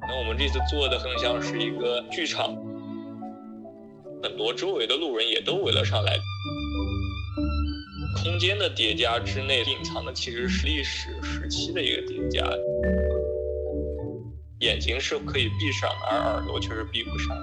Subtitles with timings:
[0.00, 2.54] 那我们这次做的更像是一个剧场，
[4.22, 6.16] 很多周围的路人也都围了上来。
[8.22, 12.46] 空间的叠加之内隐藏的其实是历史时期的一个叠加。
[14.60, 17.42] 眼睛是可以闭上，而耳朵却是闭不上的。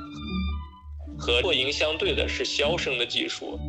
[1.17, 3.59] 和破音相对的是消声的技术。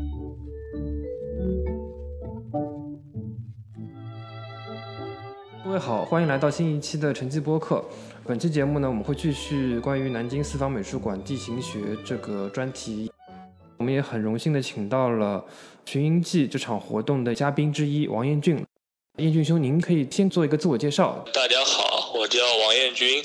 [5.71, 7.85] 各位好，欢迎来到新一期的晨记播客。
[8.27, 13.09] 本期节目呢，我们会继续关于南京四方美术馆地形学这个专题。
[13.77, 15.39] 我们也很荣幸的请到了
[15.89, 18.67] 《寻音记》这场活动的嘉宾之一王彦俊。
[19.19, 21.25] 彦俊兄，您可以先做一个自我介绍。
[21.33, 23.23] 大家好，我叫王彦军，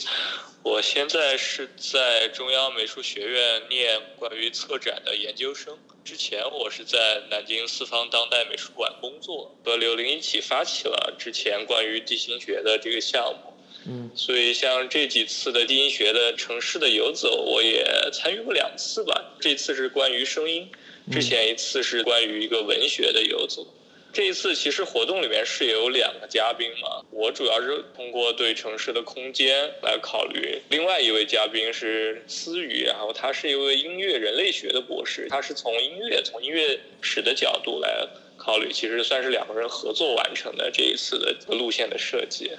[0.65, 5.77] 我现在是在中央美术学院念关于策展的研究生。
[6.03, 13.53] 之前我是在南京四方当代美术馆工作，和刘玲一起发起了之前关于地心学的这个项目。
[13.85, 19.35] 嗯，所以像这几次的地心学的城市的游走，我也参与过两次吧。
[19.39, 20.71] 这次是关于声音，
[21.11, 23.67] 之前一次是关于一个文学的游走。
[24.15, 30.57] 这一次其实活动里面是有两个嘉宾嘛，我主要是通过对城市的空间来考虑。
[30.69, 38.07] 另外一位嘉宾是思雨，然后他是一位音乐人类学的博士，他是从音乐、从音乐史的角度来
[38.37, 42.49] 考虑，其实算是两个人合作完成的这一次的路线的设计。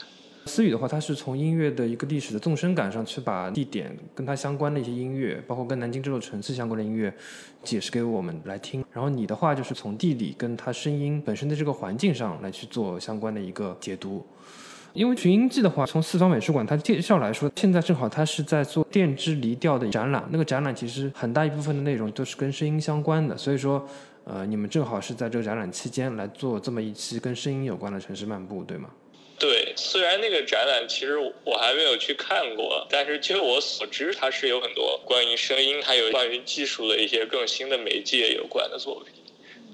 [0.44, 7.12] 思雨的话，他是从音乐的一个历史的纵深感上去把地点跟它相关的一些音乐，包括跟南京这座城市相关的音乐，
[7.66, 8.84] 解释给我们来听。
[8.92, 14.24] 然后你的话就是从地理跟它声音本身的这个环境上来去做相关的一个解读。
[14.94, 23.86] 因为《群音记》的话，从四方美术馆它介绍来说，现在正好它是在做电之离调的展览，那个展览其实很大一部分的内容都是跟声音相关的，所以说，
[24.24, 28.88] 呃，你们正好是在这个展览期间来做这么一期跟声音有关的城市漫步，对吗？
[29.38, 39.12] 对，虽然那个展览其实我还没有去看过，但是据我所知，它是有很多关于声音还有关于技术的一些更新的媒介有关的作品。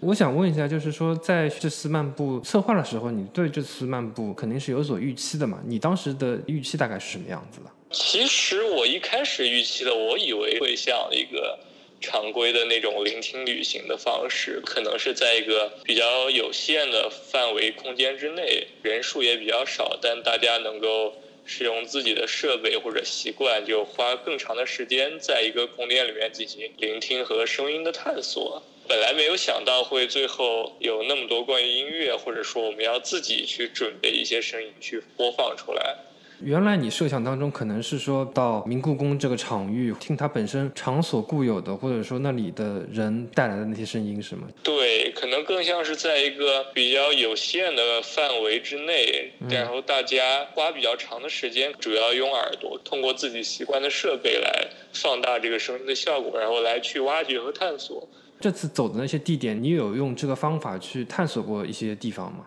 [0.01, 5.61] 我想问一下，就是说在这次漫步策划的时候，你对这次漫步肯定是有所预期的嘛？
[5.65, 7.71] 你当时的预期大概是什么样子的？
[7.93, 11.59] 其实我一开始预期的，我以为会像一个。
[12.03, 21.15] 常规的那种聆听旅行的方式，可能是在一个比较有限的范围空间之内，人数也比较少，但大家能够
[21.47, 28.63] 使用自己的设备或者习惯，就花更长的时间在一个空间里面进行聆听和声音的探索。
[28.89, 35.97] 本来没有想到会最后有那么多关于音乐，或者说我们要自己去准备一些声音去播放出来。
[36.45, 44.49] 原来你设想当中可能是说到明故宫这个场域，听它本身场所固有的，或者说那里的人带来的那些声音，是吗？
[44.63, 58.09] 对，可能更像是在一个比较有限的范围之内，然后大家花比较长的时间，主要用耳朵通过自己习惯的设备来放大这个声音的效果，然后来去挖掘和探索。
[58.41, 62.47] 这次走的那些地点，你有用这个方法去探索过一些地方吗？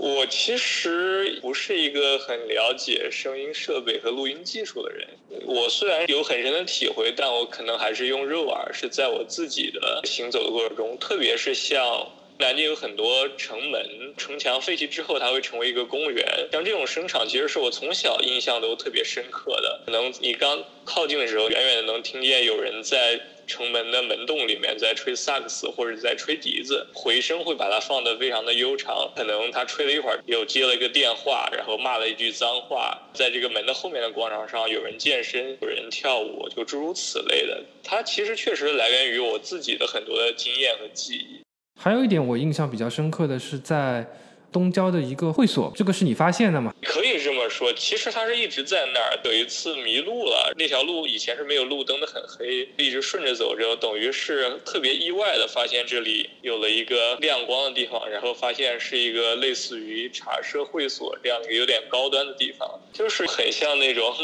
[0.00, 5.08] 我其实不是一个很了解声音设备和录音技术的人。
[5.44, 12.08] 我虽然有很深的体会，但我可能还是用肉耳，是在我自己的行走的过程中，特别是像
[12.38, 16.24] 南京有很多城门、城墙废弃之后，它会成为一个公园。
[16.52, 19.80] 像这种声场，其实是我从小印象都特别深刻的。
[19.84, 23.20] 可能你刚靠近的时候，远远的能听见有人在。
[23.48, 29.10] 城门的门洞里面在吹萨克斯或者在吹笛子，回声会把它放得非常的悠长。
[29.16, 32.96] 可能他吹了一会儿，又接了一个电话，然后骂了一句脏话。
[33.14, 37.64] 在这个门的后面的广场上，有人健身，有人跳舞，就诸如此类的。
[37.82, 41.40] 它其实确实来源于我自己的很多的经验和记忆。
[41.80, 44.06] 还有一点我印象比较深刻的是在。
[44.50, 46.74] 东郊的一个会所，这个是你发现的吗？
[46.82, 49.18] 可以这么说，其实它是一直在那儿。
[49.24, 64.14] 有一次迷路了，那条路以前是没有路灯的，很黑，一直顺着走着，等于是特别意外的发现这里有了一个亮光的地方，然后发现是一个类似于茶社会所这样一个有点高端的地方，就是很像那种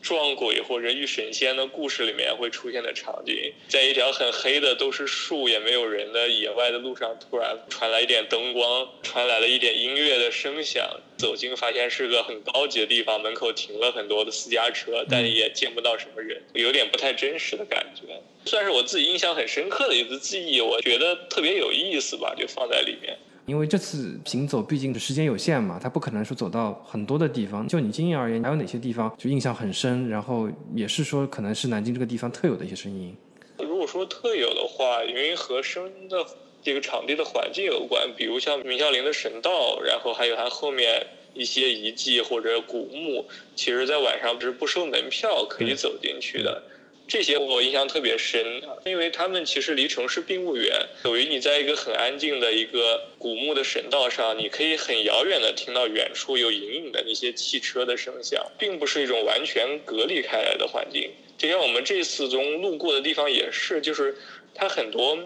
[0.00, 9.49] 撞鬼或者遇神仙的故事里面会出现的场景，在一条很黑的都是树也没有人的野外的路上，突然传来一点灯光，传来了。
[9.50, 10.88] 一点音乐的声响，
[11.18, 18.22] 走进发现是个很高级的地方，门口停了很多的私家车，但也见不到什么人，有点不太真实的感觉。
[18.46, 23.18] 算是我自己印象很深刻的一次记忆，我觉得特别有意思吧，就放在里面。
[23.46, 27.66] 因为这次行走毕竟时间有限嘛，他不可能说走到很多的地方。
[27.66, 30.08] 就你经验而言，还有哪些地方就印象很深？
[30.08, 33.16] 然后也是说，可能是南京这个地方特有的一些声音。
[33.58, 36.24] 如果说特有的话，因为和声的。
[36.62, 43.26] 这个场地的环境有关，比如像明孝陵的神道，然后还有它后面一些遗迹或者古墓，
[43.56, 46.62] 其实在晚上是不收门票可以走进去的。
[47.08, 50.70] 这些我印象特别深，因为他们其实离城市并不远，
[51.02, 61.10] 等于你在一个很安静的一个古墓的神道上，你可以很遥远的听到远处有隐隐的那些汽车的声响，并不是一种完全隔离开来的环境。
[61.36, 64.16] 就像我们这次中路过的地方也是，就是
[64.54, 65.18] 它很多。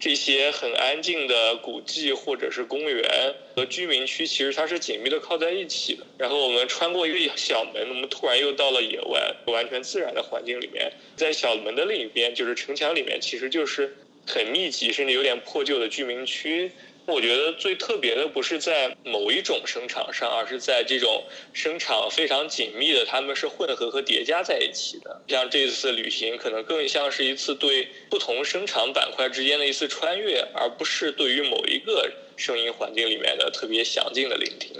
[0.00, 6.06] 这些很安静的古迹或者是公园和居民区，其实它是紧密的靠在一起的。
[6.16, 10.90] 然后我们穿过一个小门，我们突然又到了野外，完全自然的环境里面。
[11.16, 13.94] 在小门的另一边，就是城墙里面，其实就是
[14.26, 16.72] 很密集甚至有点破旧的居民区。
[17.06, 25.20] 我觉得最特别的不是在某一种声场上，而是在这种声场非常紧密的，他们是混合和叠加在一起的。
[25.26, 34.72] 像这次旅行，可能更像是一次对不同声场板块之间的一次穿越，而不是对于某一个声音环境里面的特别详尽的聆听。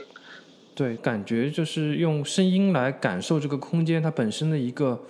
[0.74, 5.04] 对，感觉就是用声音来感受这个空间它本身的一个。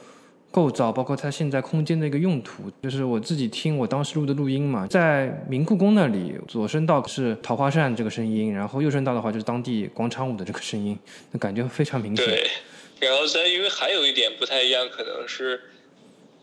[0.51, 10.99] 构造包括它现在空间的一个用途，就是我自己听我当时录的录音嘛，在明故宫那里，左声道是桃花扇这个声音，然后右声道的话就是当地广场舞的这个声音，
[11.31, 12.27] 那感觉非常明显。
[12.27, 12.51] 对，
[12.99, 15.61] 然后在因为还有一点不太一样，可能是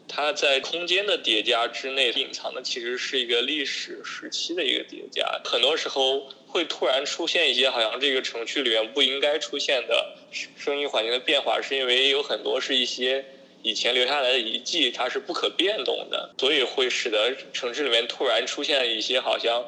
[0.08, 13.26] 它在空间的叠加之内隐藏的其实是一个历史时期的一个叠加，很多时候会突然出现一些好像这个城区里面不应该出现的声音环境的变化，是因为有很多是一些。
[13.64, 19.64] 以前留下来的遗迹，它是不可变动的，所以会使得城市里面突然出现一些好像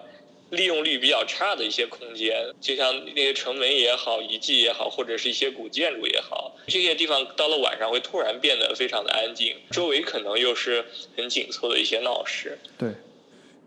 [0.52, 12.58] 利用率比较差的一些空间，就像那些城门也好、遗迹也好，或者是一些古建筑也好，这些地方到了晚上会突然变得非常的安静，周围可能又是很紧凑的一些闹市。
[12.78, 12.94] 对，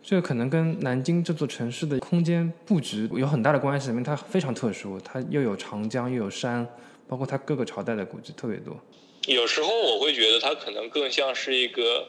[0.02, 6.66] 这个可能跟南京这座城市的空间布局有很大的关系，因为它非常特殊，它又有长江又有山，
[7.06, 8.76] 包括它各个朝代的古迹特别多。
[9.26, 12.08] 有时候我会觉得它可能更像是一个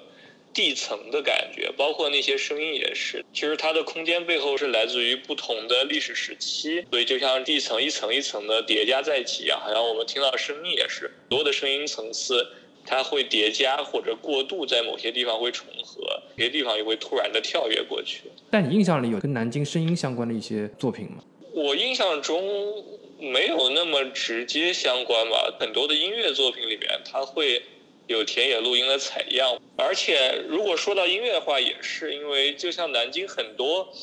[0.52, 3.24] 地层的感觉，包括那些声音也是。
[3.34, 12.48] 其实它的空间背后是来自于不同的历史时期，所以就像地层一层一层的叠加在一起一样，好像我们听到声音也是，所有的声音层次
[12.86, 18.24] 它会叠加或者过渡，在某些地方会重合，有些地方也会突然的跳跃过去。
[18.50, 21.24] 但你印象里有跟南京声音相关的一些作品吗？
[21.54, 22.84] 我印象中。
[23.32, 27.64] 没有那么直接相关吧，很多的音乐作品里面，它会
[28.08, 33.94] 有田野录音的采样，而且如果说到音乐的话，也是因为就像南京很多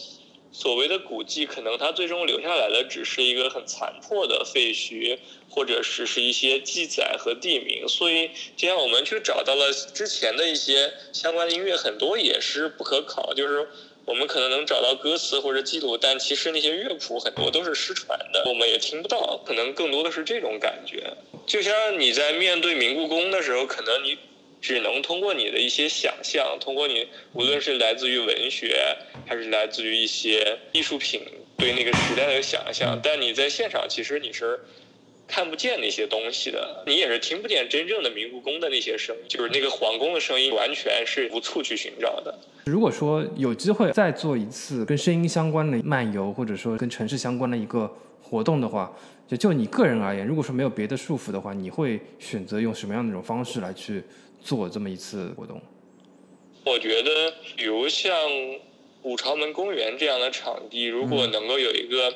[0.51, 5.19] 所谓的古迹，可能它最终留下来的只是一个很残破的废墟，
[5.51, 13.69] 或者是是一些记载和地名，所以就像我们去找到了之前的一些相关的音乐，很多也是不可考，就是。
[14.07, 19.41] 我们可能能找到歌词或者记录，但其实那些乐谱很多都是失传的，我们也听不到。
[19.47, 21.13] 可能更多的是这种感觉，
[21.47, 24.19] 就像你在面对明故宫的时候，可能你
[24.61, 31.23] 只能通过你的一些想象，通过你无论是来自于文学，还是来自于一些艺术品
[31.57, 34.61] 对那个时代的想象，但你在现场其实你是。
[35.31, 42.37] 看不见那些东西的，你也是听不见真正的明故宫的那些声音，就是那个皇宫的声音，完全是无处去寻找的。
[42.67, 47.89] 如果说有机会再做一次跟声音相关的漫游，或者说跟城市相关的一个
[48.21, 48.93] 活动的话，
[49.29, 54.03] 就就你个人而言，如果说没有别的束缚的话，你会选择用什么样的一种方式来去
[54.43, 55.63] 做这么一次活动？
[56.65, 58.13] 我觉得，比如像
[59.03, 62.13] 五朝门公园这样的场地，如果能够有一个。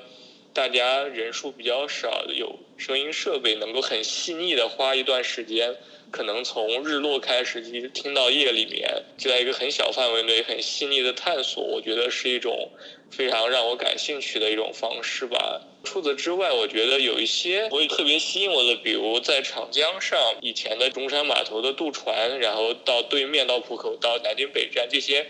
[0.54, 5.74] 大家人数比较少，有声音设备能够很细腻的花一段时间，
[6.12, 12.70] 可能从日落开始一直听到夜里面，就在一个很小范围内很细腻的探索，我觉得是一种
[13.10, 15.60] 非常让我感兴趣的一种方式吧。
[15.82, 25.26] 除此之外，我觉得有一些会特别吸引我的，比如在长江上以前的中山码头的渡船，然后到对面到浦口到南京北站这些。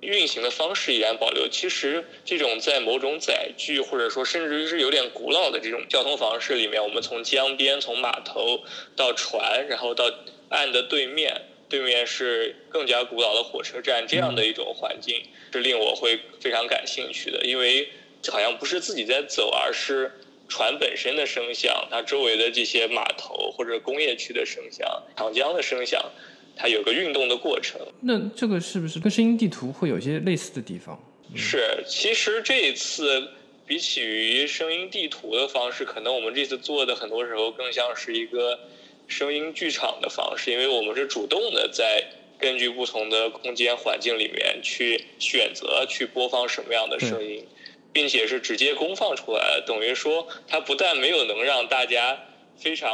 [0.00, 1.48] 运行的方式依然保留。
[1.48, 8.62] 其实，这种在某种载具或者说甚至于是有点古老的这种交通方式里面，我们从江边、从码头
[8.94, 10.12] 到船，然后到
[10.50, 17.44] 岸的对面，对面是更加古老的火车站，这样的一种环境是令我会非常感兴趣的。
[17.44, 17.88] 因为
[18.28, 20.12] 好像不是自己在走，而是
[20.48, 26.12] 船本身的声响，它周围的这些码头或者工业区的声响，长江的声响。
[26.58, 31.00] 它有个运动的过程，那这个是不是跟声音地图会有一些类似的地方？
[31.36, 33.28] 是，其实这一次
[33.64, 38.58] 比起于声音地图的方式，可能我们这次做的很多时候更像是一个
[39.06, 42.04] 声音剧场的方式，因为我们是主动的在
[42.38, 47.46] 根据不同的空间环境里面去选择去播放什么样的声音。
[47.90, 52.18] 并且是直接公放出来的，等于说它不但没有能让大家
[52.56, 52.90] 非常。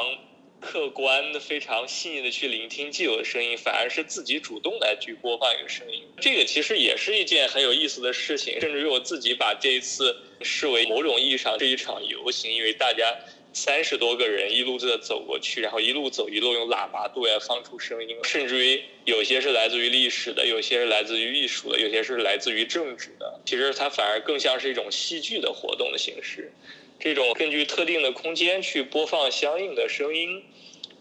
[0.65, 6.03] 客观的、非常细腻的去聆听既有的声音，反而是自己主动来去播放一个声音。
[6.21, 8.61] 这个其实也是一件很有意思的事情。
[8.61, 13.15] 甚至于我自己把这一次视为某种意义上是一场游行，因为大家
[13.53, 18.17] 三十多个人一路在走过去，然后一路走一路用喇叭对外放出声音。
[18.25, 23.41] 甚至于有些是来自于历史的，有些是来自于艺术的，有些是来自于政治的。
[23.45, 26.51] 其实它反而更像是一种戏剧的活动的形式。
[26.99, 30.43] 这种根据特定的空间去播放相应的声音。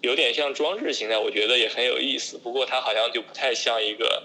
[0.04, 2.38] 有点像装置形态，我觉得也很有意思。
[2.38, 4.22] 不过它好像就不太像一个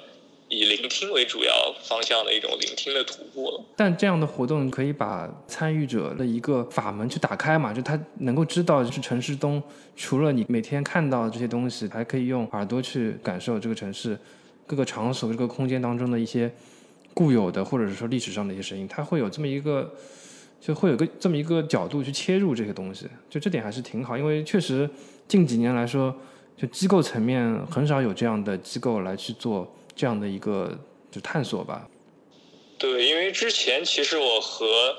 [0.49, 3.65] 以聆听为主要方向的一种聆听的徒步了。
[3.77, 7.73] 但这样的活动可以把参与者的一个法门去打开嘛？
[7.73, 9.63] 就他能够知道，就是城市中
[9.97, 14.19] 除了你每天看到这些东西，还可以用耳朵去感受这个城市
[14.67, 16.53] 各个场所、这个空间当中的一些
[17.15, 18.89] 固有的或者是说历史上的一些声音。
[18.89, 19.95] 它会有这么一个，
[20.61, 23.07] 就会有个这么一个角度去切入这些东西。
[23.31, 24.91] 就这点还是挺好，因为确实。
[25.29, 26.15] 近几年来说，
[26.57, 30.77] 就机构层面很少有这样的机构来去做这样的一个
[31.11, 31.87] 就探索吧。
[32.79, 34.97] 对，因为之前其实我和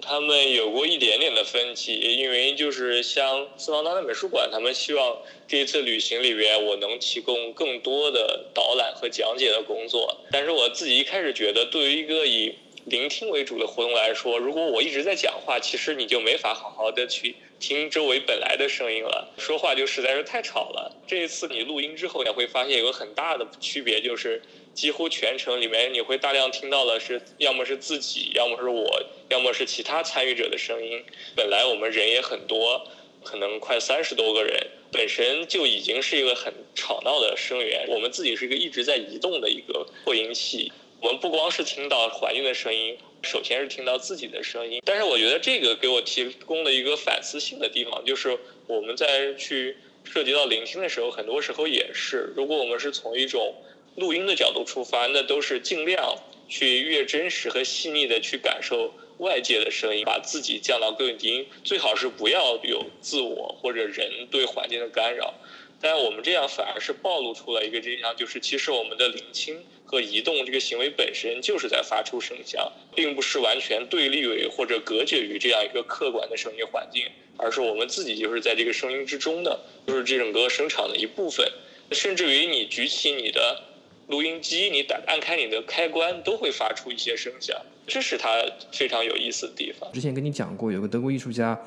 [0.00, 17.36] 他们有过一点点的分歧，因为就是像四方当代美术馆，他们希望这一次旅行里边我能提供更多的导览和讲解的工作，但是我自己一开始觉得，对于一个以聆听为主的活动来说，如果我一直在讲话，其实你就没法好好的去。
[17.60, 20.92] 听周围本来的声音了，说话就实在是太吵了。
[21.06, 24.42] 这一次你录音之后，你会发现有个很大的区别，就是
[24.74, 31.04] 几乎全程里面你会大量听到的是，要么是自己，要么是我，要么是其他参与者的声音。
[31.36, 32.84] 本来我们人也很多，
[33.22, 37.86] 可能快三十多个人，本身就已经是一个很吵闹的声源。
[37.86, 40.72] 我们自己是一个一直在移动的一个扩音器，
[41.02, 42.96] 我们不光是听到环境的声音。
[43.22, 53.52] 首先是听到自己的声音，但是我觉得这个给我提供了一个反思性的地方，就是我们在去涉及到聆听的时候，很多时候也是，如果我们是从一种
[53.96, 56.16] 录音的角度出发，那都是尽量
[56.48, 65.34] 去越真实和细腻的去感受外界的声音，把自己降到更低，最好是不要有自我或者人对环境的干扰。
[65.82, 77.04] 但我们这样反而是暴露出了一个真相，就是其实我们的聆听和移动这个行为本身就是在发出声响，并不是完全对立于或者隔绝于这样一个客观的声音环境，
[77.36, 81.44] 而是我们自己就是在这个声音之中的，就是这整个声场的一部分。
[81.90, 83.60] 甚至于你举起你的
[84.06, 89.92] 录音机，你打按开你的开关，都会发出一些声响，这是它非常有意思的地方。
[89.92, 91.60] 之前跟你讲过，有个德国艺术家。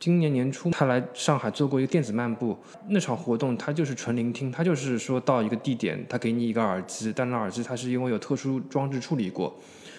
[0.00, 2.56] 今年年初，他来上海做过一个电子漫步，
[2.88, 9.54] 那场活动他就是纯聆听，他就是说到一个地点，他给你一个耳机，但那耳机它是因为有特殊装置处理过，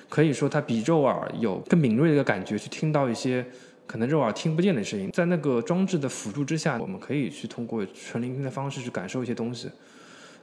[0.09, 3.45] 可以说它比肉耳有更敏锐的一个感觉，去听到一些
[3.85, 9.69] 可能肉耳听不见的声音，在那个装置的辅助之下，我们可以去通过纯聆听的方式去感受一些东西。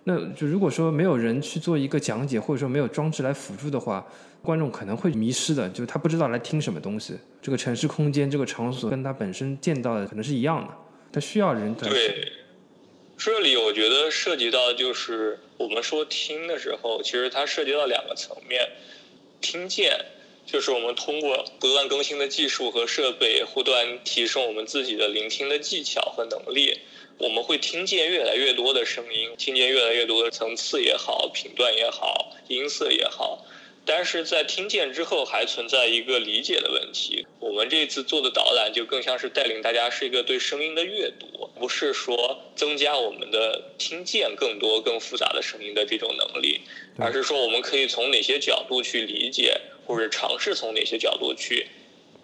[0.08, 4.04] 那就如果说没有人去做一个讲解，或者说没有装置来辅助的话。
[4.40, 7.12] 观众可能会迷失的，就是他不知道来听什么东西。
[7.42, 10.72] 这个城市空间，这个场所跟他本身见到的可能是一样的，
[11.12, 11.74] 他需要人。
[11.74, 12.32] 对，
[13.16, 18.64] 这里我觉得涉及到就是我们说听的时候，其实它涉及到两个层面。
[19.40, 19.92] 听见
[20.50, 26.78] 就是我们通过不断更新的技术和设备，不断提升我们自己的聆听的技巧和能力，
[27.18, 33.44] 我们会听见越来越多的声音，听见越来越多的层次也好，频段也好，音色也好。
[33.84, 37.26] 但是在听见之后，还存在一个理解的问题。
[37.40, 46.62] 我们这次做的导览就更像是带领大家是一个对声音的阅读，不是说增加我们的听见更多、更复杂的声音的这种能力，
[46.98, 51.66] 而是说我们可以从哪些角度去理解，或者尝试从哪些角度去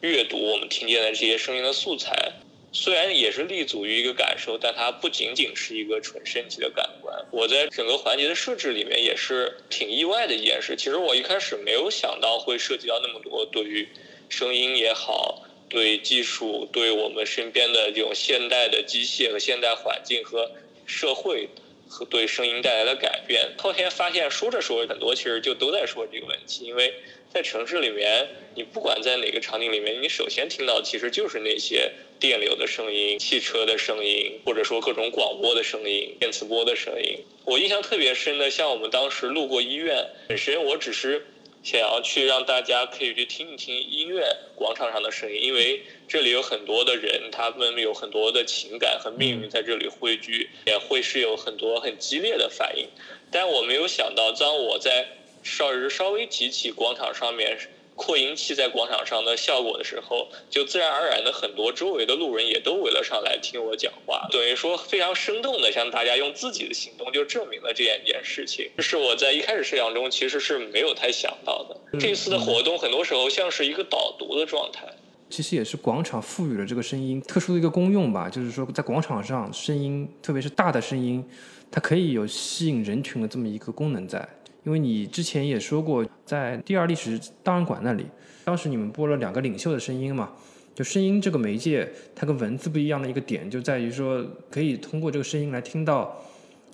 [0.00, 2.34] 阅读我们听见的这些声音的素材。
[2.72, 7.24] 虽然也是立足于一个感受，但它不仅仅是一个纯身体的感官。
[7.30, 10.74] 我在整个环节的设置里面也是挺意外的一件事。
[10.76, 13.88] 其实我一开始没有想到会涉及到那么多对于
[14.28, 20.50] 声音也好，对技术，对我们身边的这种现代的机械和现代环境和
[20.84, 21.48] 社会
[21.88, 23.52] 和对声音带来的改变。
[23.56, 26.92] 后天发现说着说着，很多其实就都在说这个问题，因为。
[27.34, 37.18] 在城市里面，你不管在哪个场景里面，你首先听到其实就是那些电流的声音、汽车的声音，或者说各种广播的声音、电磁波的声音。
[37.44, 41.26] 我印象特别深的，像我们当时路过医院，本身我只是
[41.64, 44.24] 想要去让大家可以去听一听医院
[44.54, 52.86] 广场上的声音，因为这里有很多的人，他们有很多的情感和命运在这里汇聚，也会是有很多很激烈的反应。
[53.32, 55.08] 但我没有想到，当我在
[55.44, 57.56] 稍稍微提起广场上面
[57.94, 71.98] 扩音器在广场上的效果的时候，就自然而然的很多周围的路人也都围了上来听我讲话，等于说非常生动的向大家用自己的行动就证明了这样一件事情，这 是我在一开始设想中其实是没有太想到的。
[72.00, 74.88] 这次的活动很多时候像是一个导读的状态，
[75.30, 81.24] 其实也是广场赋予了这个声音特殊的一个功用吧，就是说在广场上声音，特别是大的声音，
[81.70, 84.28] 它可以有吸引人群的这么一个功能在。
[84.64, 88.06] 因为你之前也说过，在第二历史档案馆那里，
[88.44, 90.32] 当时你们播了两个领袖的声音嘛，
[90.74, 96.24] 就声音这个媒介，它跟文字不一样的一个点，就在于说可以通过这个声音来听到，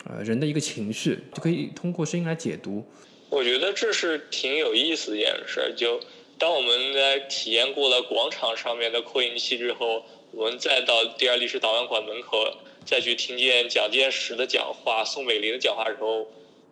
[0.09, 2.85] 呃人的一个情绪，就可以通过声音来解读。
[3.28, 5.75] 我觉得这是挺有意思的一件事。
[5.76, 5.99] 就
[6.38, 12.38] 当我们在体验过了广场上面的扩音器之后，我们再到第二历史档案馆门口，
[12.85, 16.28] 再去听见蒋介石的讲话、宋美龄的讲话的时候。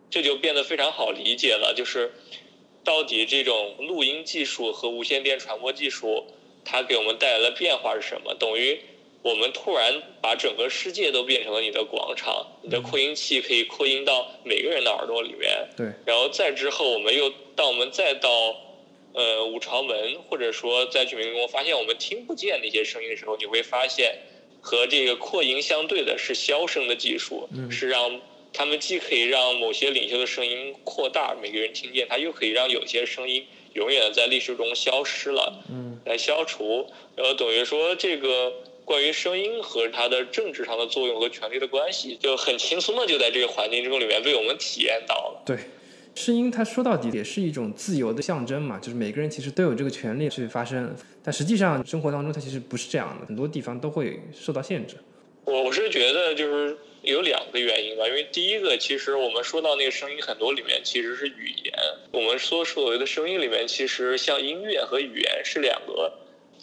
[0.09, 2.11] 这就变得非常好理解了，就是
[2.83, 6.25] 到底这种录音技术和无线电传播技术，
[6.65, 8.33] 它给我们带来的变化是什么？
[8.33, 8.79] 等于
[9.21, 15.67] 我们突然把整个世界都变成了你的广场，你的扩音器可以扩音到每个人的耳朵里面。
[15.77, 15.87] 对。
[16.05, 18.29] 然后再之后，我们又当我们再到
[19.13, 24.15] 呃五朝门，或者说在居民宫发现我们听不见那些声音的时候，你会发现
[24.61, 28.19] 和这个扩音相对的是消声的技术，是让。
[28.51, 36.87] 他们既可以让某些领袖的声音扩大，每个人听见，他又可以让有些声音永远的在历史中消失了，嗯，来消除。
[37.15, 38.51] 然后等于说，这个
[38.83, 45.43] 关于声音和它的政治上的作用和权力的关系，就很轻松的就在这个环境中里面被我们体验到了。
[45.45, 45.57] 对，
[46.15, 54.95] 声音它说到底也是一种自由的象征嘛，就是每个人其实都有这个权利去发声，但实际上生活当中它其实不是这样的，很多地方都会受到限制。
[55.45, 56.77] 我我是觉得就是。
[57.01, 61.73] 有两个原因吧，因为第一个，其实我们说到那个声音很多里面其实是语言。
[62.11, 66.13] 我们说所谓的声音里面，其实像音乐和语言是两个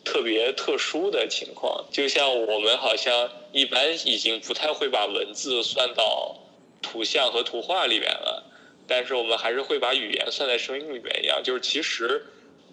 [0.05, 1.87] 特别特殊的情况。
[1.91, 6.37] 就像我们好像一般已经不太会把文字算到
[6.83, 8.45] 图像和图画里面了，
[8.87, 11.43] 但是我们还是会把语言算在声音里面一样。
[11.43, 12.27] 就是其实。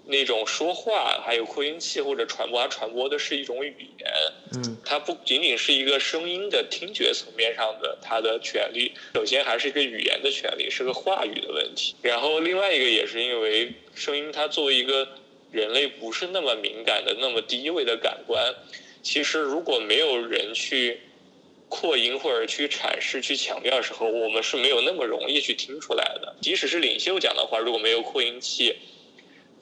[0.05, 4.11] 那种说话，还有扩音器或者传播，它传播的是一种语言。
[4.53, 11.95] 嗯，它不仅仅是一个声音的听觉层面上的它的权利，首先还是一个语言的权利，是个话语的问题。
[12.01, 15.07] 然后另外一个也是因为声音，它作为一个
[15.51, 18.53] 人类不是那么敏感的、那么低位的感官，
[19.01, 20.99] 其实如果没有人去
[21.69, 26.35] 扩音或者去阐释、去强调的时候，我们是没有那么容易去听出来的。
[26.41, 28.75] 即使是领袖讲的话，如果没有扩音器。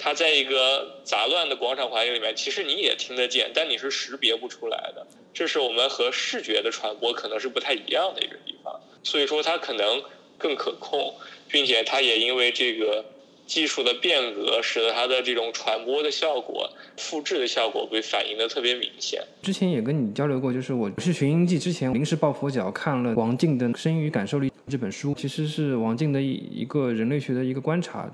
[0.04, 5.06] 它在一个杂乱的广场环境里面，其实你也听得见，但你是识别不出来的。
[5.32, 8.80] 这是我们和视觉的传播可能是不太一样的一个地方。
[9.04, 10.02] 所以说它可能
[10.40, 11.14] 更可控，
[11.48, 13.06] 并且它也因为这个
[13.46, 19.22] 技术的变革，使得它的这种传播的效果、复制的效果被反映的特别明显。
[19.44, 28.12] 之前也跟你交流过，就是我是寻音记之前临时抱佛脚看了王静的《声音与感受力》这本书，其实是王静的一一个人类学的一个观察。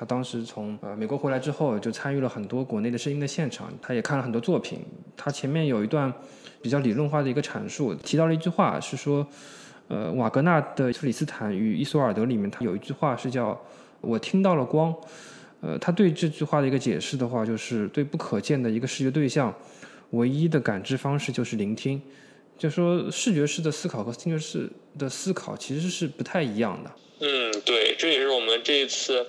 [0.00, 4.78] 他当时从呃美国回来之后，就参与了很多国内的声音的现场，他也看了很多作品。
[5.14, 6.10] 他前面有一段
[6.62, 9.26] 比较理论化的一个阐述，提到了一句话，是说，
[9.88, 13.60] 呃，瓦格纳的《特里斯坦与伊索尔德》里面，他有一句话是叫
[14.00, 14.94] “我听到了光”。
[15.60, 19.54] 呃，他对这句话的一个解释的话，就是对不可见的一个视觉对象，
[20.12, 22.00] 唯一的感知方式就是聆听。
[22.56, 26.90] 就说视觉式的思考和听觉式的思考其实是不太一样的。
[27.20, 29.26] 嗯，对，这也是我们这一次。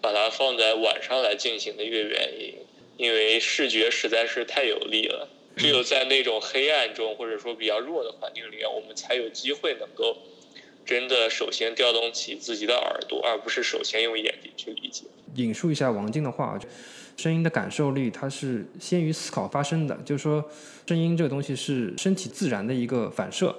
[0.00, 2.54] 把它放在晚上来进行的一个原因，
[2.96, 5.28] 因为视觉实在是太有力了。
[5.56, 10.16] 只有在那种黑暗中，或者说比较弱的环境里面，我们才有机会能够
[10.86, 15.04] 真的首先调动起自己的耳朵，而不是首先用眼睛去理解。
[15.34, 16.60] 引述一下王静的话啊，
[17.16, 20.48] 声音的感受力它是先于思考发生的，就是说，
[20.86, 23.52] 声音这个东西是身体自然的一个反射。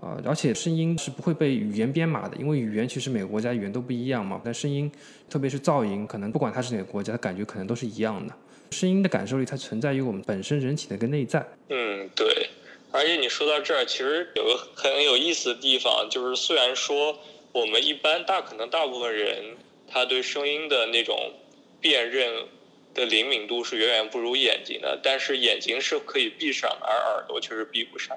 [0.00, 4.40] 啊，而且声音是不会被语言编码的，因为语言其实每个国家语言都不一样嘛。
[4.44, 4.90] 但声音，
[5.30, 8.34] 特别是噪音，可能不管它是哪个国家，感觉可能都是一样的。
[8.70, 11.46] 声音的感受力，它存在于我们本身人体的一个内在。
[11.68, 12.48] 嗯，对。
[12.90, 17.18] 而且你说到这儿，其实有个很有意思的地方，就是虽然说
[17.52, 19.56] 我们一般大可能大部分人，
[19.88, 21.32] 他对声音的那种
[21.80, 22.44] 辨认
[22.92, 28.16] 的灵敏度是远远不如眼睛的，但是眼睛是可以闭上，而耳朵却是闭不上。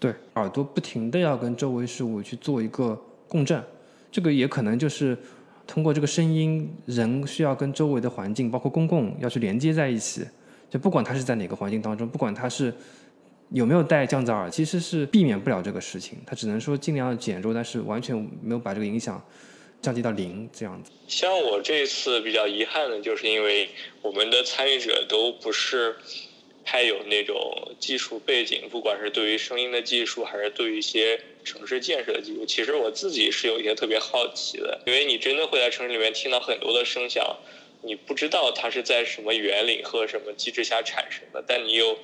[0.00, 3.62] 对，耳朵不停的要跟周围事物去做一个共振，
[4.10, 5.16] 这个也可能就是
[5.66, 10.26] 通过这个声音，人需要跟周围的环境，包括公共要去连接在一起。
[10.70, 12.72] 就不管他是在哪个环境当中，不管他是
[13.50, 16.16] 有没有戴降噪耳，其实是避免不了这个事情。
[16.24, 19.22] 他只能说尽量减弱，但是完全没有把这个影响
[19.82, 20.90] 降低到零这样子。
[21.08, 23.68] 像我这次比较遗憾的，就是因为
[24.00, 25.96] 我们的参与者都不是
[26.64, 32.44] 太有那种技术背景，不管是对于声音的技术，还是对于一些城市建设的技术。
[32.46, 37.36] 其实我自己是有一些特别好奇的，因为你真的会在城市里面听到很多的声响，
[37.82, 41.98] 你不知道它是在什么原理和什么机制下产生的，但你又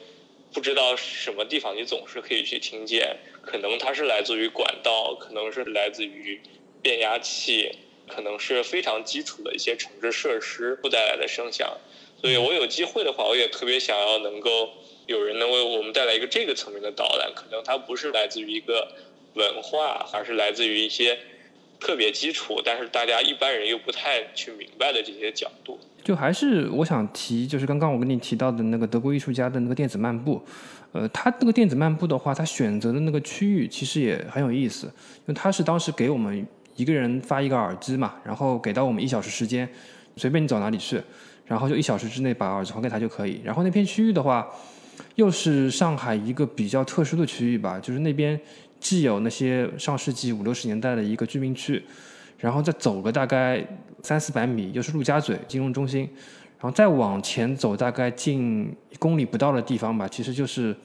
[0.52, 6.40] 不知道什么地方你总是可以去听见，可能它是来自于管道，可能是来自于
[6.82, 7.70] 变压器。
[8.08, 11.76] 可能是非常基础的一些城市设施不带来的声响，
[12.20, 14.70] 所以我有机会的话，我也特别想要能够
[15.06, 17.32] 有人能为我们带来一个这个层面的导览。
[17.34, 18.88] 可能它不是来自于一个
[19.34, 21.18] 文化，而是来自于一些
[21.78, 25.78] 特别基础，但是大家一般人又不太去明白的这些角度。
[26.02, 30.40] 就还是我想提，就是刚刚我跟你提到的那个德国艺术家的那个电子漫步，
[30.92, 36.46] 呃，他那个电子漫步的话，他选择的那个区域其实也很有意思，因为他是当时给我们。
[36.76, 39.66] 一个人发一个耳机嘛，然后给到我们一小时时间，
[40.18, 41.00] 随便你走哪里去，
[41.46, 43.40] 然后就一小时之内把耳机还给他就可以。
[43.44, 44.46] 然后那片区域的话，
[45.14, 48.38] 又是上海一个比较特殊的区域吧，就是那边
[48.80, 51.82] 既有那些上世纪五六十年代的一个居民区，
[52.38, 53.64] 然后再走个大概
[54.02, 56.00] 三四百米，又是陆家嘴金融中心，
[56.58, 60.76] 然后再往前走大概近一公里不到的地方吧，其实就是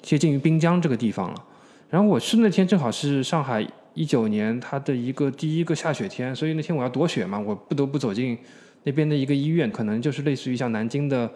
[0.00, 1.44] 接近于滨江这个地方了。
[1.90, 3.66] 然后我去那天正好是上海。
[3.94, 8.38] 一九年，它的一个第一个下雪天，所以那天我要躲雪嘛，我不得不走进
[8.84, 11.30] 那边的一个医院，可能就是类似于像南京的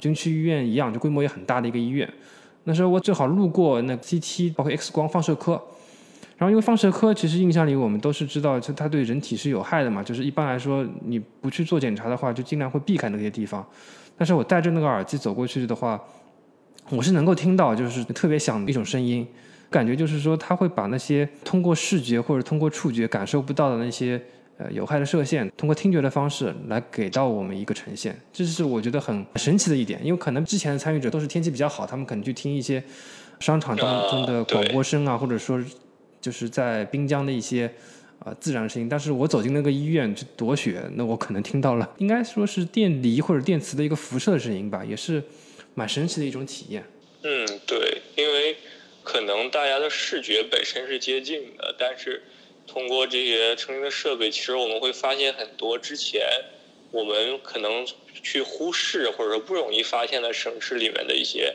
[0.00, 2.08] 军区医院一样，就规模也很大的一个医院。
[2.64, 5.52] 那时候我正好路过那 CT，包括 X 光放射科，
[6.38, 13.66] 然后因为放射科其实印象里我们都是知道，就它对人体是有害的嘛，就是一般来说你不去做检查的话，就尽量会避开那些地方。
[14.16, 16.00] 但是我戴着那个耳机走过去的话，
[16.90, 19.26] 我是能够听到就是特别响的一种声音。
[19.70, 24.20] 感觉就是说，他会把那些通过视觉或者通过触觉感受不到的那些
[24.58, 30.00] 呃有害的射线，通过听觉的方式来给到我们一个呈现，这是我觉得很神奇的一点。
[30.04, 32.82] 因为可能之前的参与者都是天气比较好，他们可能去听一些
[33.40, 35.62] 商场当中的广播声啊，或者说
[36.20, 37.70] 就是在滨江的一些
[38.18, 38.88] 啊自然声音。
[38.88, 45.22] 但是我走进那个医院去躲雪，那我可能听到了应该说是电离或者电磁的一个辐射的声音吧，也是
[45.74, 46.84] 蛮神奇的一种体验。
[47.22, 48.56] 嗯，对，因为。
[49.06, 52.22] 可能大家的视觉本身是接近的，但是
[52.66, 56.22] 通过这些成型的设备，其实我们会发现很多之前
[56.90, 57.86] 我们可能
[58.22, 61.54] 去忽视或者说不容易发现的省市里面的一些，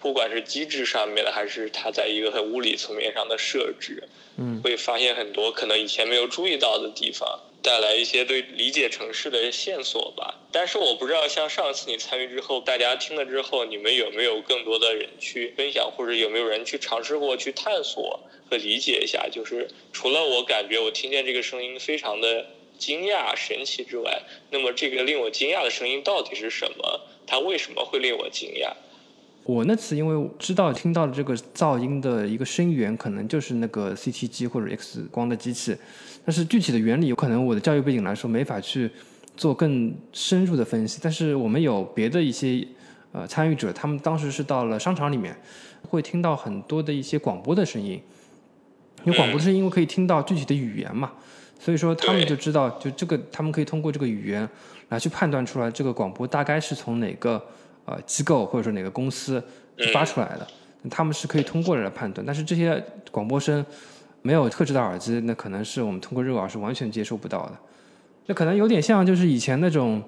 [0.00, 7.40] 不管是机制上面的，还是它在一个很物理层面上的设置，嗯，会发现很多可能以前没有注意到的地方。
[7.62, 18.18] 带来一些对理解城市的线索吧，但是我不知道，像上次你参与之后，大家听了之后，你们有没有更多的人去分享，或者有没有人去尝试过去探索
[18.50, 19.28] 和理解一下？
[19.30, 22.44] 就是除了我感觉我听见这个声音非常的
[22.78, 27.00] 惊讶、神奇之外，那么这个令我惊讶的声音到底是什么？
[27.28, 28.72] 它为什么会令我惊讶？
[29.44, 35.76] 我那次因为知道听到的这个噪音的一个声源，可能就是那个 CT 机或者 X 光的机器。
[36.24, 38.88] 但是具体的原理，有可能我的教育背景来说没法去
[39.36, 41.00] 做更深入的分析。
[41.02, 42.64] 但是我们有别的一些
[43.10, 45.36] 呃参与者，他们当时是到了商场里面，
[45.88, 48.00] 会听到很多的一些广播的声音。
[49.02, 51.10] 因为广播的声音，因为可以听到具体的语言嘛，
[51.58, 54.48] 所以说他们就知道，就这个他们可以通过这个语言
[54.90, 57.44] 来去判断出来这个广播大概是从哪个
[57.84, 59.42] 呃机构或者说哪个公司
[59.92, 60.46] 发出来的，
[60.88, 62.24] 他们是可以通过来判断。
[62.24, 62.80] 但是这些
[63.10, 63.66] 广播声。
[64.22, 67.58] 没有特制的耳机，那可能是我们通过热耳是完全接收不到的。
[68.26, 70.02] 那可能有点像就是以前那种，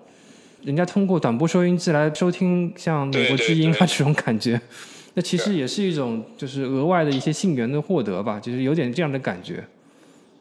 [0.63, 4.61] 人家通过短波收音机来收听像美国之音啊这种感觉。
[5.15, 9.65] 那其实也是一种就是额外的一些信源的获得吧，就是有点这样的感觉。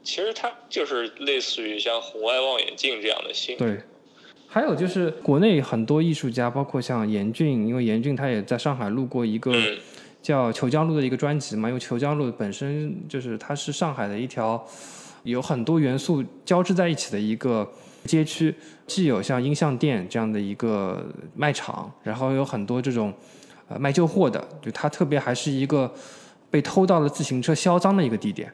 [0.04, 3.58] 其实它就是类似于像红外望远镜这样的性。
[3.58, 3.80] 对。
[4.48, 9.52] 还有就是国内很多艺术家，包括像严俊，因为严俊他也在上海录过一个。
[10.24, 14.66] 叫裘江路的一个专辑嘛，因为裘江路本身就是它是上海的一条
[15.24, 17.70] 有很多元素交织在一起的一个
[18.06, 18.56] 街区，
[18.88, 21.06] 既有像音像店这样的一个
[21.36, 23.14] 卖场，然后有很多这种
[23.68, 25.94] 呃卖旧货的，就它特别还是一个
[26.50, 28.52] 被偷盗的自行车销赃的一个地点。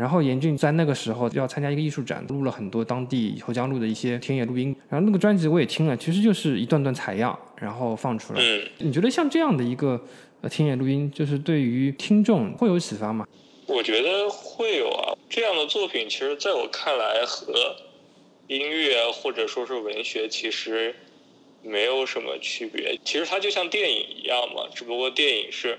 [0.00, 8.40] 然后严俊在那个时候要参加一个艺术展，录了很多当地后江路的一些田野录音，然后那个专辑我也听了，其实就是一段段采样，然后放出来。
[8.40, 10.00] 嗯你觉得像这样的一个？
[10.42, 13.28] 呃，听野录音就是对于听众会有启发吗？
[13.66, 15.12] 我觉得会有啊。
[15.28, 17.76] 这样的作品，其实在我看来和
[18.46, 20.96] 音乐或者说是文学其实
[21.62, 22.98] 没有什么区别。
[23.04, 25.78] 其实它就像电影一样嘛，只不过电影是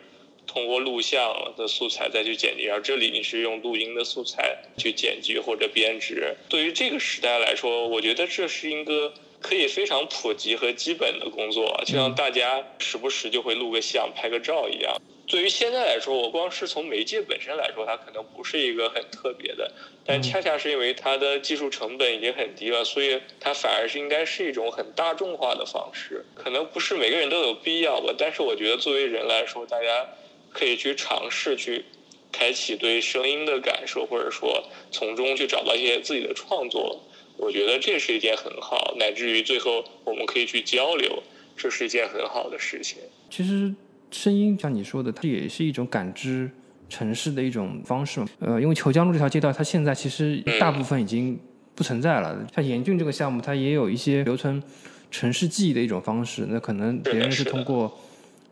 [0.51, 6.35] 通过录像的素材再去剪辑，而这里你是用录音的素材去剪辑或者编织。
[6.49, 15.01] 对于这个时代来说，我觉得这是一个可以非常普及和基本的工作，就像大家时不时就会录个像、拍个照一样。
[15.25, 19.71] 对于现在来说，我光是从媒介本身来说，它可能不是一个很特别的，
[20.05, 26.25] 但恰恰是因为它的技术成本已经很低了，所以它反而是应该是一种很大众化的方式。
[26.35, 30.05] 可能不是每个人都有必要吧，但是我觉得作为人来说，大家
[30.51, 31.85] 可以去尝试去
[32.31, 37.01] 开启对声音的感受，或者说从中去找到一些自己的创作。
[37.37, 41.23] 我觉得这是一件很好，乃至于最后我们可以去交流，
[41.57, 42.97] 这是一件很好的事情。
[43.29, 43.73] 其实。
[44.13, 46.51] 声音像你说的，它也是一种感知
[46.89, 48.21] 城市的一种方式。
[48.39, 51.39] 呃，因为虬江路这条街道，它现在其实大部分已经
[51.73, 52.45] 不存在了。
[52.53, 54.61] 像严峻这个项目，它也有一些留存
[55.09, 56.45] 城市记忆的一种方式。
[56.49, 57.97] 那可能别人是通过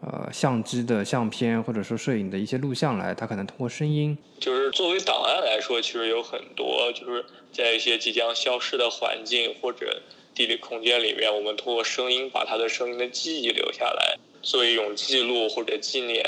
[0.01, 4.17] 呃相机的相片或者说摄影的一些录像来，它可能通过声音。
[4.39, 10.01] 就是作为档案来说，其实有很多就是在一些即将消失的环境或者
[10.33, 14.17] 地理空间里面，我们通过声音把它的声音的记忆留下来。
[14.41, 16.23] 作为一种记录或者纪念，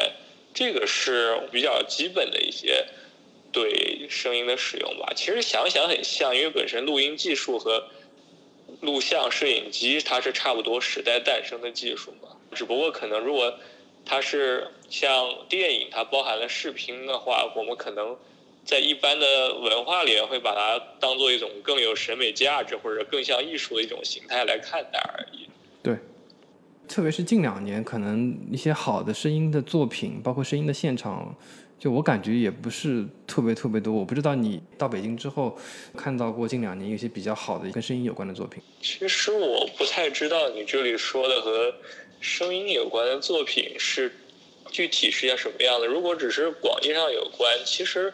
[0.53, 2.86] 这个是比较基本的一些
[3.53, 5.13] 对声音的使用吧。
[5.15, 7.88] 其实想想很像，因为本身录音技术和
[8.81, 12.36] 录像摄影机它是差不多时代诞生的技术嘛。
[12.54, 13.54] 只不过可能如果
[14.06, 15.12] 它是像
[15.50, 18.18] 电影，它包含了视频的话，我们可能
[18.66, 25.48] 在一般的文化里面会把它当做一种更有审美价值或者更像艺术的一种形态来看待而已。
[25.82, 25.98] 对。
[26.88, 31.34] 特别是近两年，可能一些好的声音的作品，包括声音的现场，
[31.80, 33.94] 就我感觉也不是特别特别多。
[33.94, 35.58] 我不知道你到北京之后
[35.96, 38.62] 看到过近两年有些比较好的跟声音有关的作品。
[38.82, 41.74] 其实我不太知道你这里说的和
[42.21, 44.15] 声音有关的作品是
[44.71, 45.88] 具体是要什么样的。
[45.88, 48.13] 如果只是广义上有关，其实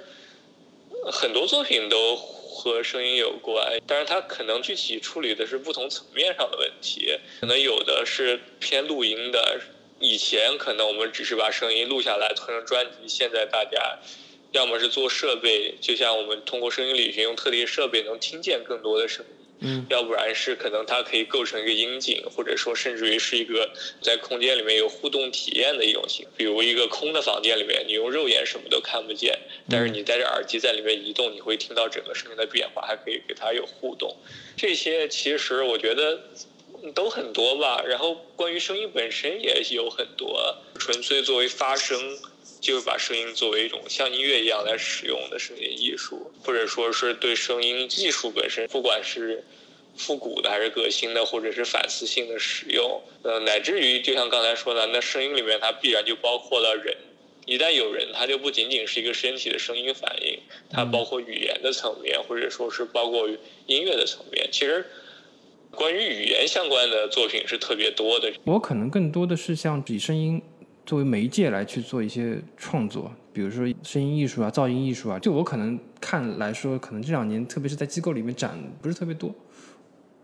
[1.11, 2.15] 很多作品都。
[2.59, 9.61] 和声音有关，但是它可能具体处理的是不同层面上的问题，可能有的是偏录音的。
[9.99, 13.99] 以前可能我们只是把声音录下来存成专辑，现在大家
[14.53, 19.36] 要么是做设备，就像我们通过声音旅行用特定设备能听见更多的声音。
[19.59, 26.27] 嗯，要不然是可能它可以构成一个音景，或者说甚至于是一个在空间里面有互动体验的一种形。
[26.37, 29.39] 比如一个空的房间里面，你用肉眼什么都看不见，
[29.69, 34.15] 但是你戴着耳机在里面移动，你会听到整个声音的变化，还可以给它有互动。
[34.55, 36.21] 这些其实我觉得
[36.93, 37.83] 都很多吧。
[37.87, 41.97] 然后关于声音本身也有很多，纯粹作为发声。
[42.67, 49.41] 就是把声音作为一种像音乐一样来使用的声音艺术，或者说是对声音技术本身，不管是
[49.95, 56.93] 复古的还是革新的，或者是反思性的使用，呃，乃至于就像刚才说的，那声音里面它必然就包括了人，
[57.45, 60.37] 一旦有人，它就不仅仅是一个身体的声音反应，
[60.69, 63.29] 它包括语言的层面，或者说是包括
[63.67, 64.49] 音乐的层面。
[64.51, 64.85] 其实，
[65.71, 68.29] 关于语言相关的作品是特别多的。
[68.43, 70.41] 我可能更多的是像以声音。
[70.87, 79.35] 作为媒介来去做一些创作，比如说声音艺术啊、噪音艺术啊，就我可能看来说，可能这两年特别是在机构里面展不是特别多。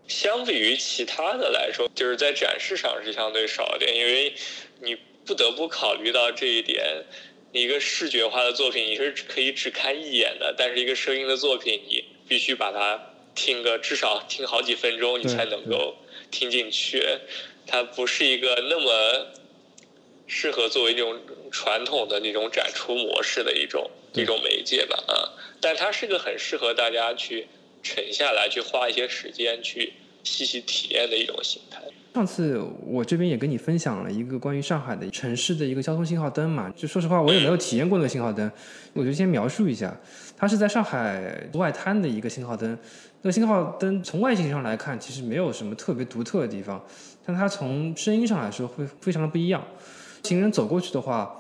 [0.08, 4.34] 相比于其他的来说，就是在展示上是相对少一点，因为
[4.82, 7.04] 你不得不考虑到这一点。
[7.52, 12.98] 一个视觉化的作品你是可以只看一眼的，但是一个声音的作品你必须把它
[13.36, 15.98] 听个至少听好几分钟，你才能够
[16.32, 17.04] 听进去。
[17.68, 19.28] 它不是一个那么。
[20.28, 21.16] 适合作为这种
[21.52, 25.14] 传统的那种展出模式的一种一种媒介吧啊，
[25.60, 27.48] 但它是个很适合大家去
[27.82, 31.82] 沉下来去花一些时间去细细体验的一种形态。
[32.14, 38.50] 上次我这边也跟你分享了一个关于上海的城市的一个交通信号灯嘛，就说实话我也没有体验过那个信号灯，
[38.94, 40.00] 我就先描述一下，
[40.38, 42.78] 它是在上海外滩的一个信号灯，
[43.24, 46.86] 那个信号灯从外形上来看其实没有什么特别独特的地方，
[47.26, 49.66] 但它从声音上来说会非常的不一样。
[50.24, 51.36] 行人走过去的话，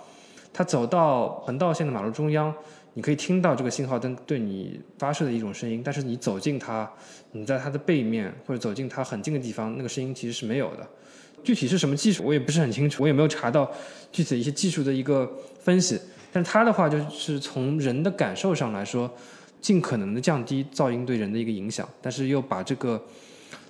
[0.51, 2.53] 他走到横道线的马路中央，
[2.93, 5.81] 你可以听到这个信号灯对你发射的一种声音。
[5.83, 6.89] 但是你走近它，
[7.31, 10.85] 你在它的背面或者走近它很近的地方，那个声音其实是没有的。
[11.43, 13.69] 具体是什么技术，我也不是很清楚，我也没有查到
[14.11, 15.99] 具体的一些技术的一个分析。
[16.31, 19.09] 但是它的话就是从人的感受上来说，
[19.61, 23.01] 尽可能的降低噪音对人的一个影响，但是又把这个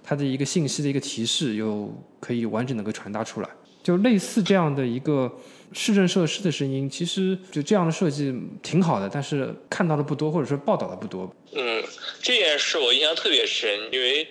[0.04, 3.50] 它的一个信息的一个提示又可以完整的给传达出来。
[3.84, 5.32] 就类似这样的一个
[5.74, 11.30] 市政设施的声音，其实就这样的设计挺好的，但是看到的不多，或者说报道的不多。
[11.52, 11.84] 嗯，
[12.22, 14.28] 这件事我印象特别深，因为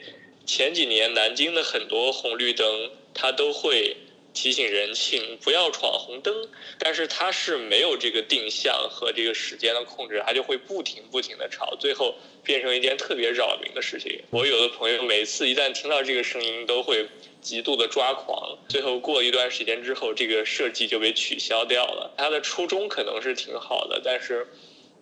[0.46, 2.66] 前几年南京的很多红绿灯，
[3.12, 3.96] 它都会
[4.32, 14.22] 提醒人请不要闯红灯，但是它是没有这个定向和这个时间的控制，它就会不停不停的吵，最后变成一件特别扰民的事情。
[14.30, 17.06] 我有的朋友每次一旦听到这个声音，都会
[17.40, 22.14] 极度的抓狂，最后过一段时间之后，这个设计就被取消掉了。
[22.16, 24.46] 它的初衷可能是挺好的，但是。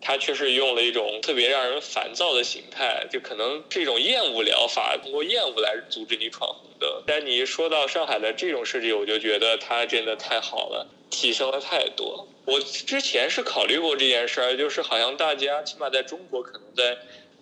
[0.00, 7.02] 他却是用了一种特别让人烦躁的形态，就可能是一种厌恶疗法，通过厌恶来阻止你闯红灯。
[7.06, 12.26] 但你一说到上海的这种设计，我就觉得它真的太好了，提升了太多。
[12.46, 16.98] 我之前是考虑过这件事儿，就是好像大家起码在中国，可能在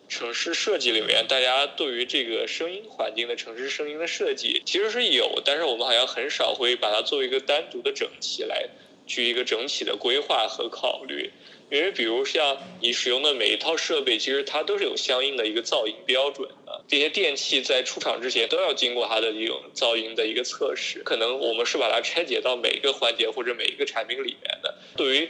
[0.08, 8.68] 城市设计里面，大家对于这个声音环境的城市声音的设计其实是有，但是我们好像很少会把它作为一个单独的整体来
[9.06, 11.30] 去一个整体的规划和考虑。
[11.70, 16.84] 因为比如像你使用的每一套设备，其实它都是有相应的一个噪音标准的。
[16.88, 21.02] 这些电器在出厂之前都要经过它的一种噪音的一个测试。
[21.04, 24.74] 可能我们是把它拆解到每一个环节或者每一个产品里面的。
[24.96, 25.28] 对于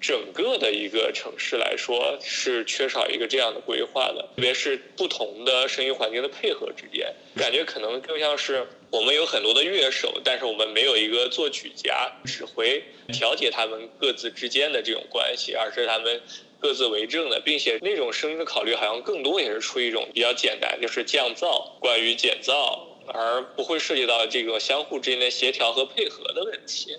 [0.00, 4.22] 整个的一个城市来说，是缺少一个这样的规划的。
[4.36, 8.66] 特别是不同的声音环境的配合之间，感觉可能更像是。
[8.94, 16.20] 我们有很多的乐手，但是我们没有一个作曲家指挥调节他们各自之间的这种关系，而是他们
[16.60, 22.78] 各自为政的，并且那种声音的考虑好像更多也是出于一种比较简单，就是降噪，关于减噪，
[23.08, 26.96] 而不会涉及到这个相互之间的协调和配合的问题。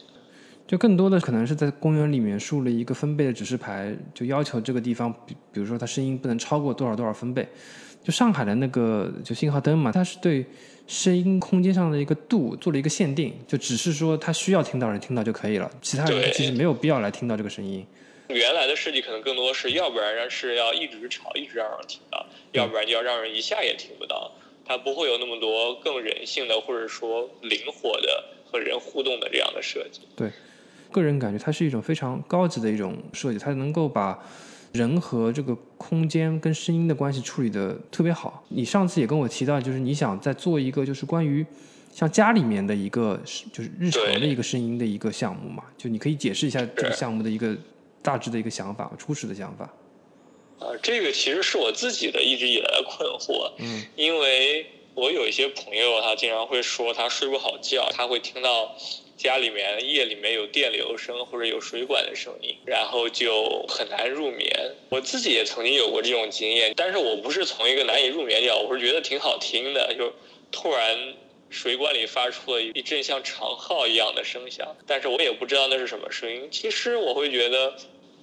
[0.67, 7.47] 就更多的可能是在公园里面竖了一个分贝的指示牌，就要求这个地方，比比如说它声音不能超过多少多少分贝。
[8.03, 10.45] 就上海的那个就信号灯嘛，它是对。
[10.87, 17.85] 声音空间上的一个度做了一个限定，就只是说他需要听到人听到就可以了，其他人其实没有必要来听到这个声音。
[18.27, 24.31] 原来的设计可能更多是要不然是要一直吵，一直让人听到，要不然就要让人一下也听不到。
[24.63, 30.01] 它不会有那么多更人性的或者说灵活的和人互动的这样的设计。
[30.15, 30.31] 对，
[30.91, 34.23] 个人感觉它是一种非常高级的一种设计，它能够把。
[34.75, 38.43] 人和这个空间跟声音的关系处理的特别好。
[38.49, 41.45] 你上次也跟我提到，就是你想在做一个就是关于
[41.93, 43.19] 像家里面的一个
[43.53, 45.63] 就是日常的一个声音的一个项目嘛？
[45.77, 47.55] 就你可以解释一下这个项目的一个
[48.01, 49.65] 大致的一个想法，初始的想法。
[50.59, 53.51] 啊，这个其实是我自己的一直以来的困惑。
[53.59, 58.75] 嗯，因为我有一些朋友，他经常会说他睡不好觉，他会听到。
[59.17, 64.75] 家里面夜里面有电流声或者有水管的声音，然后就很难入眠。
[64.89, 70.13] 我自己也曾经有过这种经验，但是我不是从一个难以入眠角，我是觉得挺好听的，就
[70.51, 71.13] 突然
[71.49, 76.49] 水管里发出了一阵像长号一样的声响，但是我也不知道那是什么声音。
[76.51, 77.73] 其实我会觉得，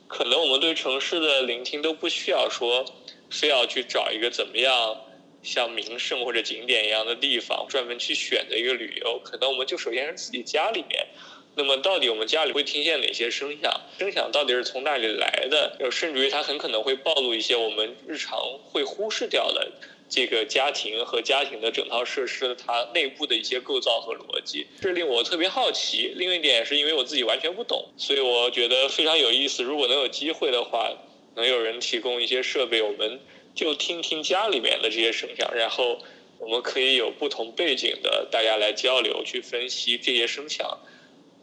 [0.09, 2.85] 可能我们对城市的聆听都不需要说，
[3.31, 5.01] 非要去找一个怎么样。
[5.43, 11.07] 像名胜或者景点一样的地方，专门去选择一个旅游，可能我们就首先是自己家里面。
[11.55, 13.81] 那么，到底我们家里会听见哪些声响？
[13.99, 15.77] 声响到底是从哪里来的？
[15.91, 19.71] 甚至于它很可能会暴露一些我们日常会忽视掉的
[20.09, 26.13] 这个家庭和家庭的整套设施它内部的一些构造和逻辑，这令我特别好奇。
[26.17, 29.63] 另一点是因为我自己完全不懂，所以我觉得非常有意思。
[29.63, 30.91] 如果能有机会的话，
[31.35, 33.21] 能有人提供一些设备，我们。
[33.55, 35.99] 就听听家里面的这些声响，然后
[36.39, 40.81] 我们可以有不同背景的大家来交流，去分析这些声响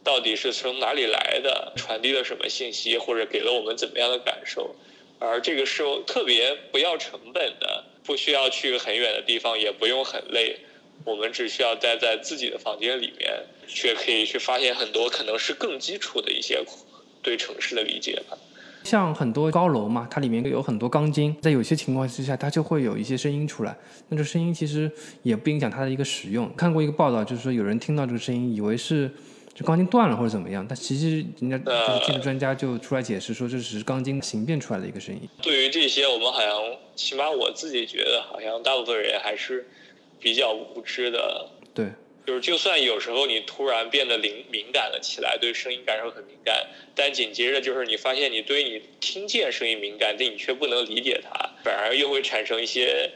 [0.02, 4.74] 到底是从哪里来的，传递了什么信息，或者给了我们怎么样的感受。
[5.18, 10.56] 而这个是特别不要成本的，不需要去很远的地方，也不用很累，
[11.04, 16.64] 我们只需要待在自己的房间里面，却可以去发现很多可能是更基础的一些
[17.22, 18.38] 对城市的理解吧。
[18.84, 23.76] 像很多高楼嘛，它里面有很多钢筋，在有些情况之下，它就会有一些声音出来。
[24.08, 24.90] 那这声音其实
[25.22, 26.50] 也不影响它的一个使用。
[26.56, 29.10] 看过一个报道，就是说有人听到这个声音，以为是
[29.54, 35.20] 这钢筋断了或者怎么样，但其实人家就是建筑专家就出来解释说，这只是钢筋形变出来的一个声音。
[35.42, 36.50] 对于这些，我们好像
[36.96, 39.68] 起码我自己觉得，好像大部分人还是
[40.18, 41.48] 比较无知的。
[41.74, 41.90] 对。
[42.26, 46.54] 就是，就算有时候你突然变得灵敏感了起来，对声音感受很敏感，
[46.94, 51.30] 但紧接着就是你发现你对你听见声音敏感，但你却不能理解它，
[51.64, 53.10] 反而又会产生一些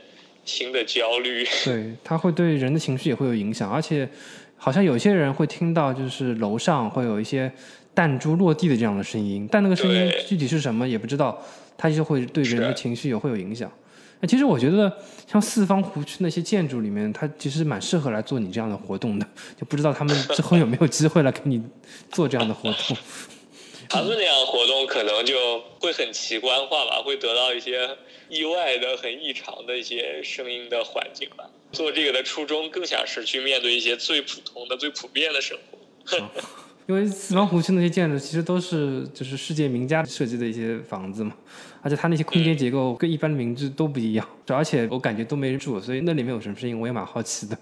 [0.44, 1.46] 新的焦虑。
[1.64, 4.08] 对，它会对人的情绪也会有影响，而且
[4.56, 7.52] 好像有些人会听到就是楼上会有一些
[7.94, 11.40] 弹珠落地的这样的声音，但那个声音具体是什么也不知道，
[11.76, 13.70] 它就会对人的情绪也会有影响。
[14.26, 14.90] 其实我觉得，
[15.34, 19.26] 像四方湖区那些建筑里面，它其实蛮适合来做你这样的活动的。
[19.58, 21.60] 就不知道他们之后有没有机会来给你
[22.12, 22.96] 做这样的活动。
[23.88, 31.50] 他们那样活动可能就会很奇观化吧，会得到一些意外的、很异常的一些声音的环境吧。
[31.72, 36.16] 做这个的初衷更想是去面对一些最普通的、最普遍的生活。
[36.86, 41.34] 因为四方湖区那些建筑其实都是就是世界名家设计的一些房子嘛，
[41.84, 47.58] 而且它那些空间结构跟一般的民居都不一样，而且我感觉都没人住，所以那里面有什么声音我也蛮好奇的。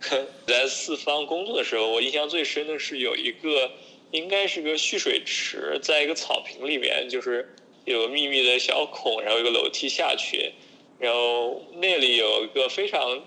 [0.48, 3.70] 在四方工作的时候，我印象最深的是有一个
[4.10, 7.54] 应该是个蓄水池，在一个草坪里面，就是
[7.84, 10.52] 有密密的小孔，然后一个楼梯下去，
[10.98, 13.20] 然后那里有一个非常。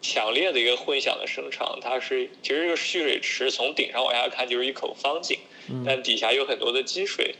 [0.00, 5.36] 强烈的一个混响的声场，它是其实这个蓄水池从顶上往下看就是一口方井，
[5.84, 7.34] 但底下有很多的积水。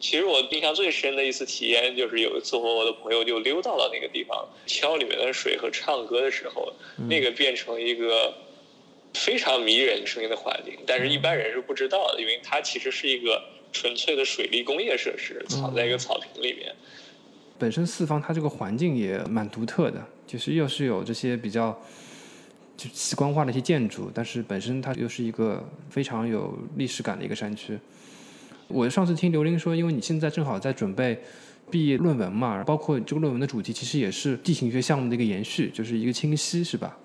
[0.00, 6.72] 其实我印象最深的一次体验就是有一次和我的朋友就溜到了那个地方，敲里面的水和唱歌的时候，
[7.08, 8.34] 那个变成一个
[9.12, 10.74] 非常迷人声音的环境。
[10.86, 13.42] 但是一般人是不知道的，因为它其实是一个
[13.72, 16.74] 纯粹的水利工业设施，藏在一个草坪里面。
[17.58, 21.78] 本身四方它这个环境也蛮独特的，就是又是有这些比较
[22.74, 27.78] 就奇观化的一些建筑，但是本身它又是一个非常有历史感的一个山区。
[28.72, 31.18] 我上次听刘玲说，因为你现在正好在准备
[31.70, 36.96] 毕业论文嘛，包括这个论文的主题其实也是地形学项目的一个延续，就是一个清晰，是吧？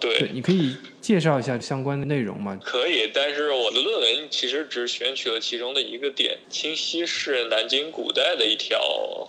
[0.00, 2.58] 对，你可以介绍一下相关的内容吗？
[2.64, 6.38] 可以，但是我的论文其实只选取了其中的一个点。
[6.48, 8.80] 清溪是南京古代的一条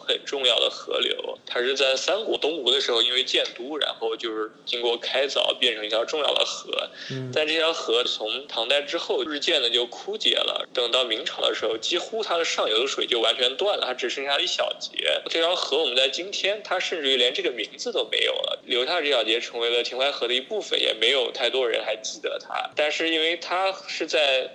[0.07, 6.89] 很重要的河流，它是在三国东吴的时候因为建都，然后就是经过开凿变成一条重要的河。
[7.11, 15.22] 嗯，但这条河从唐代之后日渐的就枯竭了，等到明朝的时候，几乎它的上游的水就完全断了，它只剩下一小节。
[15.30, 20.61] 这条河我们在今天，它甚至于连这个名字都没有了，留下这小节成为了秦淮河的一部分。
[20.62, 24.49] 分也没有太多人还记得它，但是因为它是在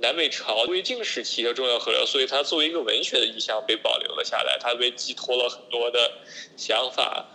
[0.00, 4.58] 南北朝魏晋时期的重要河流，所以它作为一个文学的意象被保留了下来。
[4.60, 6.12] 它被寄托了很多的
[6.56, 7.26] 想法，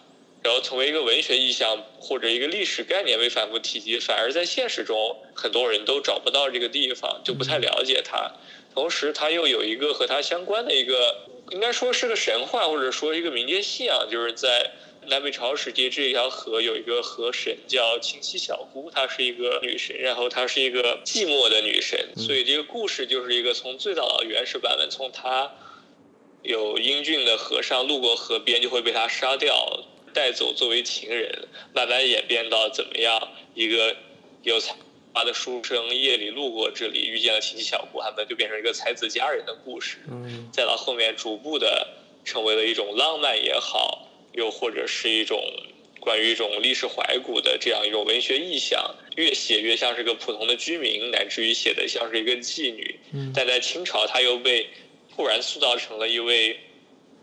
[0.44, 4.00] 然后成为一个文学意象或者一个历史概念被反复提及。
[4.00, 8.32] 反而在现实中，很多人都找不到这个地方，就不太了解它。
[8.76, 14.72] 同时，它又有一个和它相关的一个，应该说是个神话，或者说一个民间信仰，就是在。
[15.08, 25.52] 南北朝时期，这一条河有一个河神叫清溪小姑，她是一个女神，然后她是一个寂寞的女神，所以这个故事就是一个从最早的原始版本，从她
[26.44, 29.84] 有英俊的和尚路过河边就会被她杀掉
[30.14, 33.96] 带走作为情人，慢慢演变到怎么样一个
[34.44, 34.76] 有才
[35.14, 39.98] 华的书生夜里路过这里遇见了清溪小姑，他们就变成一个才子佳人的故事，
[40.54, 41.88] 再到后面逐步的
[42.24, 44.01] 成为了一种浪漫也好。
[44.34, 45.42] 又或者是一种
[46.00, 53.00] 关于一种历史怀古的这样一种文学意象，越写越像是个普通的居民，乃至于写的像是一个妓女。
[53.36, 54.68] 但在清朝，她又被
[55.16, 56.60] 突然塑造成了一位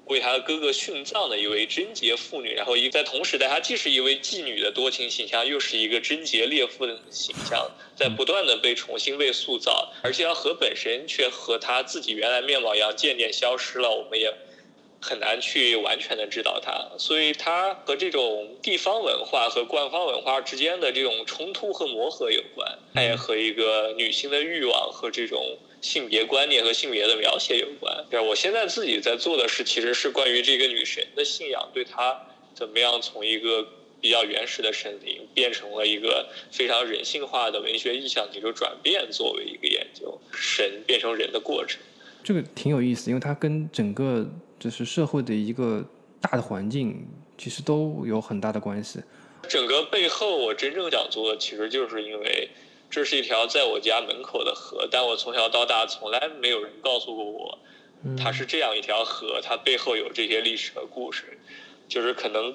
[0.04, 2.54] 为她的哥哥殉葬的一位贞洁妇女。
[2.54, 9.92] 然后一在同时代，她既是一位妓女的多情形象，又是一个贞洁烈妇的形象，在不断的被重新被塑造。
[10.04, 13.90] 而这条河本身却和她自己原来面貌一样，渐渐消失了。
[13.90, 14.32] 我们也。
[15.00, 28.04] 很难去完全的知道它，所以它和这种地方文化和官方文化之间的这种冲突和磨合有关，它也和一个女性的欲望和这种性别观念和性别的描写有关。
[28.10, 32.20] 对，我现在自己在做的事，其实是关于这个女神的信仰，对她
[32.52, 33.64] 怎么样从一个
[34.00, 41.80] 比较原始的神灵变成了一个非常人性化的文学意象的一个转变，作为一个研究神变成人的过程。
[42.24, 44.28] 这个挺有意思，因为它跟整个。
[44.58, 45.84] 就是社会的一个
[46.20, 47.06] 大的环境，
[47.36, 49.00] 其实都有很大的关系。
[49.48, 52.50] 整个背后，我真正想做的，其实就是因为
[52.90, 57.58] 这是一条在我家门口的河，但我从小到大从来没有人告诉过我，
[58.16, 61.38] 它是这样一条河，它背后有这些历史和故事。
[61.86, 62.54] 就是可能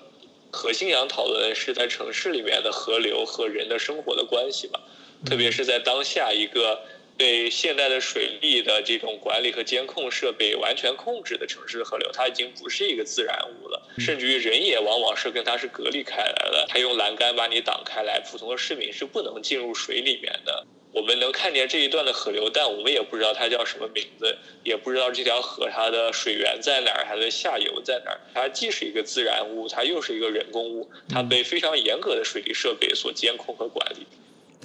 [0.52, 4.82] 核心想讨论是在城市里面的河流和人的生活的关系吧，
[5.26, 6.82] 特别是在当下一个。
[7.18, 16.66] 被现代的水利的这种管理和监控设备完全控制的城市河流，它已经不是一个自然物了，甚至于人也往往是跟它是隔离开来的。
[16.68, 20.66] 它用栏杆把你挡开来，普通的市民是不能进入水里面的。
[20.92, 28.22] 我们能看见这一段的河流，但我们也不知道它叫什么名字，也不知道这条河它的水源在哪儿，它的下游在哪儿。
[28.32, 34.06] 它既是一个自然物，它又是一个人工物，它被非常严格的水利设备所监控和管理。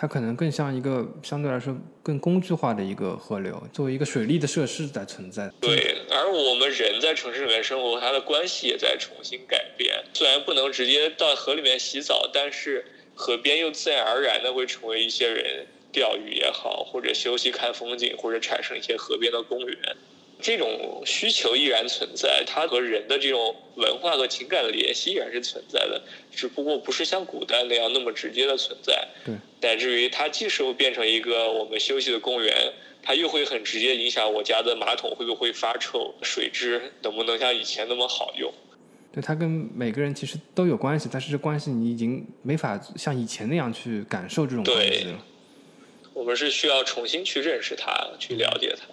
[0.00, 5.50] 它可能更像一个相对来说更工具化的一个河流，作为一个水利的设施在存在。
[5.60, 10.04] 对，而我们人在城市里面生活，它的关系也在重新改变。
[10.14, 12.84] 虽然不能直接到河里面洗澡，但是
[13.16, 19.96] 河边又自然而然的会成为一些人钓鱼也好，或者休息看风景，或者产生一些河边的公园。
[20.40, 29.08] 这种需求依然存在，它和人的这种文化和情感的联系依然是存在的，只不过不是像古代那样那么直接的存在。
[29.24, 32.72] 对，乃至于它即使会变成一个我们休息的公园，
[33.02, 38.52] 它又会很直接影响我家的马桶会不会发臭，水质能不能像以前那么好用。
[39.10, 45.24] 对，它跟每个人其实都有关系，但是这关系你已经没法像以前那样去感受这种关系了。
[46.14, 48.86] 我们是需要重新去认识它，去了解它。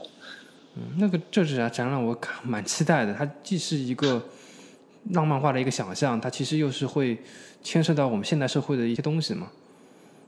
[0.78, 3.13] 嗯，那个这展展览我蛮期待的。
[3.13, 4.21] 它既是一个
[5.11, 7.17] 浪漫化的一个想象，它其实又是会
[7.63, 9.51] 牵涉到我们现代社会的一些东西嘛。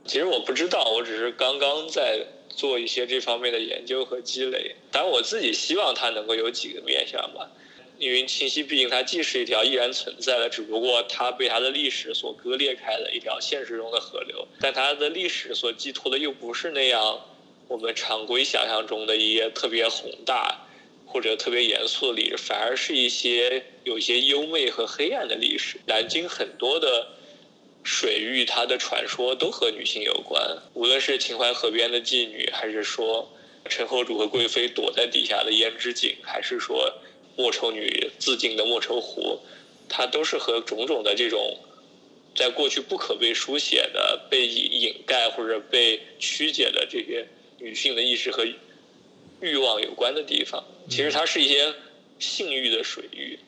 [0.06, 4.74] 其实我不知道，我只是刚刚在做一些这方面的研究和积累。
[4.90, 7.50] 当然，我自己希望它能够有几个面向吧。
[7.98, 17.18] 因为清溪毕竟它既是一条依然存在的，只不过它被它的历史所割裂开的一条现实中的河流，但它的历史所寄托的又不是那样。
[17.68, 20.66] 我们常规想象中的一些特别宏大
[21.06, 25.78] 或者特别严肃的历史，反而是一些有些优美和黑暗的历史。
[25.86, 27.08] 南京很多的
[27.84, 33.30] 水域，它的传说都和女性有关，无论是秦淮河边的妓女，还是说
[33.68, 36.94] 陈后主和贵妃躲在底下的胭脂井，还是说
[37.36, 39.40] 莫愁女自尽的莫愁湖，
[39.90, 41.58] 它都是和种种的这种
[42.34, 47.26] 在过去不可被书写的、被掩盖或者被曲解的这些。
[47.58, 48.44] 女性的意识和
[49.40, 51.74] 欲望有关的地方，其实它是一些
[52.18, 53.38] 性欲的水域。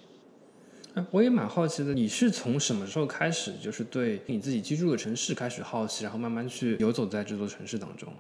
[0.95, 8.13] 哎，我也蛮好奇的，你是从什么时候开始，就是对你自己居住的城市开始好奇，然后慢慢去游走在这座城市当中？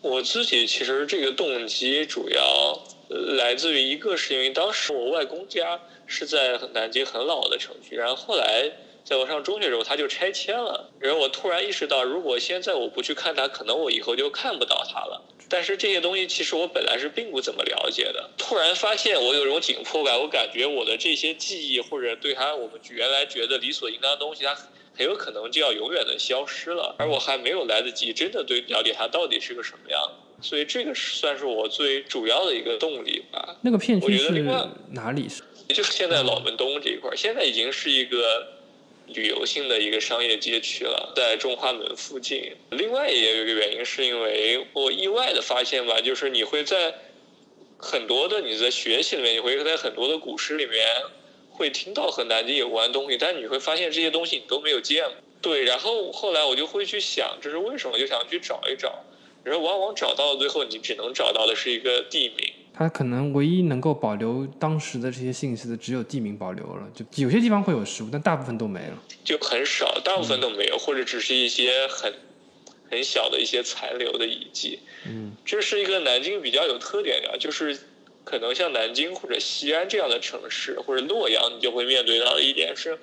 [0.00, 2.86] 我自己其实这个动机主要
[3.36, 8.70] 来自于一个，是因为当时我外公家是在南京很老的城区，然后后来。
[9.04, 10.90] 在我上中学的时候，他就拆迁了。
[10.98, 15.22] 然后我突然意识到，如果现在我不去看它，可能我以后就看不到它了。
[15.46, 18.30] 但是这些东西其实我本来是并不怎么了解的。
[18.38, 24.56] 突然发现我有种紧迫感，我感觉我的这些记忆或者对它我们原来觉得理所应当的东西，它
[24.96, 26.96] 很有可能就要永远的消失了。
[26.98, 30.00] 而我还没有来得及真的对了解它到底是个什么样。
[30.40, 33.56] 所以这个算是我最主要的一个动力吧。
[33.60, 34.30] 那个片区是
[34.92, 35.28] 哪里？
[35.68, 38.53] 就是现在老门东这一块，现在已经是一个。
[39.06, 42.56] 旅游性的一个商业街区了，在中华门附近。
[42.70, 46.94] 另外也有一个原因，是因为我意外的发现吧，就是你会在
[47.78, 50.86] 很多的你在学习里面，你会在很多的古诗里面
[51.50, 55.14] 会听到和南京有关的东西，但你会发现这些东西你都没有见过。
[55.42, 57.98] 对，然后后来我就会去想，这是为什么？
[57.98, 59.04] 就想去找一找，
[59.44, 62.53] 然后往往找到最后，你只能找到的是一个地名。
[62.76, 66.90] 它可能唯一能够保留当时的这些信息的，只有地名保留了。
[66.92, 72.12] 就有些地方会有实物，但大部分都没了，就很少，大部分都没有，或者只是一些很
[72.90, 74.80] 很小的一些残留的遗迹。
[75.06, 77.78] 嗯，这是一个南京比较有特点的，就是
[78.24, 82.98] 可能像南京或者西安这样的城市，或者洛阳，你就会面对到的一点是。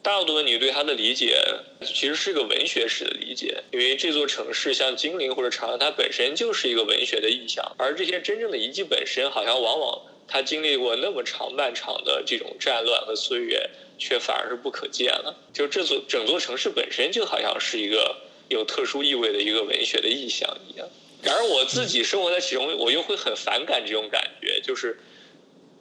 [0.00, 1.36] 大多你对它的理解
[1.84, 13.68] 其实是个文学史的理解，因为这座城市像金陵或者长安，它本身就是一个文学的意象，而这些真正的遗迹本身，好像往往它经历过那么长漫长的这种战乱和岁月，
[13.98, 15.36] 却反而是不可见了。
[15.52, 18.16] 就这座整座城市本身就好像是一个
[18.48, 20.88] 有特殊意味的一个文学的意象一样。
[21.22, 25.00] 然而我自己生活在其中，我又会很反感这种感觉，就是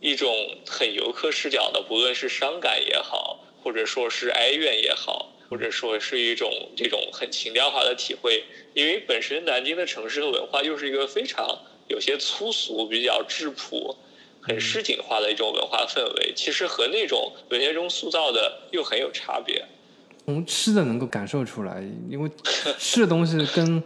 [0.01, 3.43] 一种很游客视角的，不论是伤感也好。
[3.63, 8.43] 或者说是哀怨也好，或者说是一种这种很情调化的体会，
[8.73, 13.95] 因为本身南京的城市和文化又是一个非常有些粗俗、比较质朴、
[14.41, 19.65] 很市井化的一种文化氛围，其实和那种文学中塑造的又很有差别。
[20.25, 22.29] 从吃的能够感受出来，因为
[22.77, 23.83] 吃的东西跟。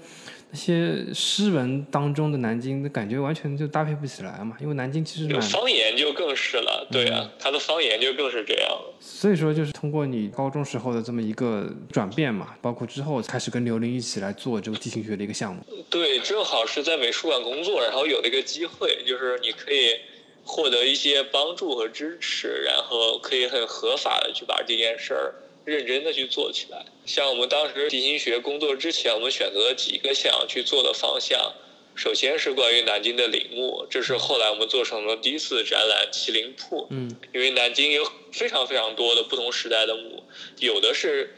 [0.54, 4.58] 那些诗文当中的南京，的感觉完全就搭配不起来嘛。
[4.60, 8.70] 因为南京其实有方言就更是了，对啊，他的方言就更是这样。
[9.00, 15.64] 所以说，就是通过你高中时候的这么一个转变嘛，包括之后开始跟刘玲一起来做这个地形学的一个项目。
[15.90, 19.96] 对，正好是在美术馆工作，然后有了一个机会，就是你可以
[20.44, 25.34] 获得一些帮助和支持，然后可以很合法的去把这件事儿。
[25.66, 26.86] 认真的去做起来。
[27.06, 31.54] 像我们当时地心学工作之前，我们选择了几个想要去做的方向。
[31.96, 36.88] 首先是关于南京的陵墓，这是后来我们做成了第一次展览“麒麟铺”。
[36.92, 40.24] 嗯，因为南京有非常非常多的不同时代的墓，
[40.60, 41.36] 有的是。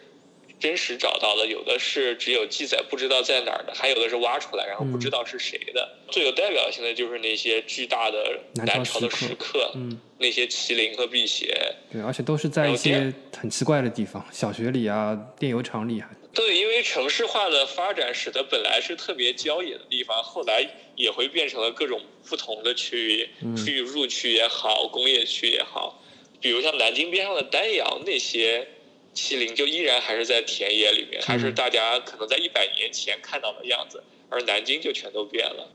[0.64, 5.98] 真实找到的，有的是只有记载不知道在哪儿的，还有的是挖出来然后不知道是谁的。
[6.10, 11.54] 最有代表性的就是那些巨大的南朝的石刻，嗯，那些麒麟和辟邪。
[11.92, 16.10] 对，而且都是在一些很奇怪的地方，小学里啊，电油厂里啊。
[16.34, 26.00] 对，因为城市化的发展使得本来是特别郊野的地方，后来也会变成了各种不同的区域，区域入区也好，工业区也好。
[26.40, 28.68] 比如像南京边上的丹阳那些
[29.14, 35.72] 麒麟，就依然还是在田野里面，还是大家可能在一百年前看到的样子，而南京就全都变了。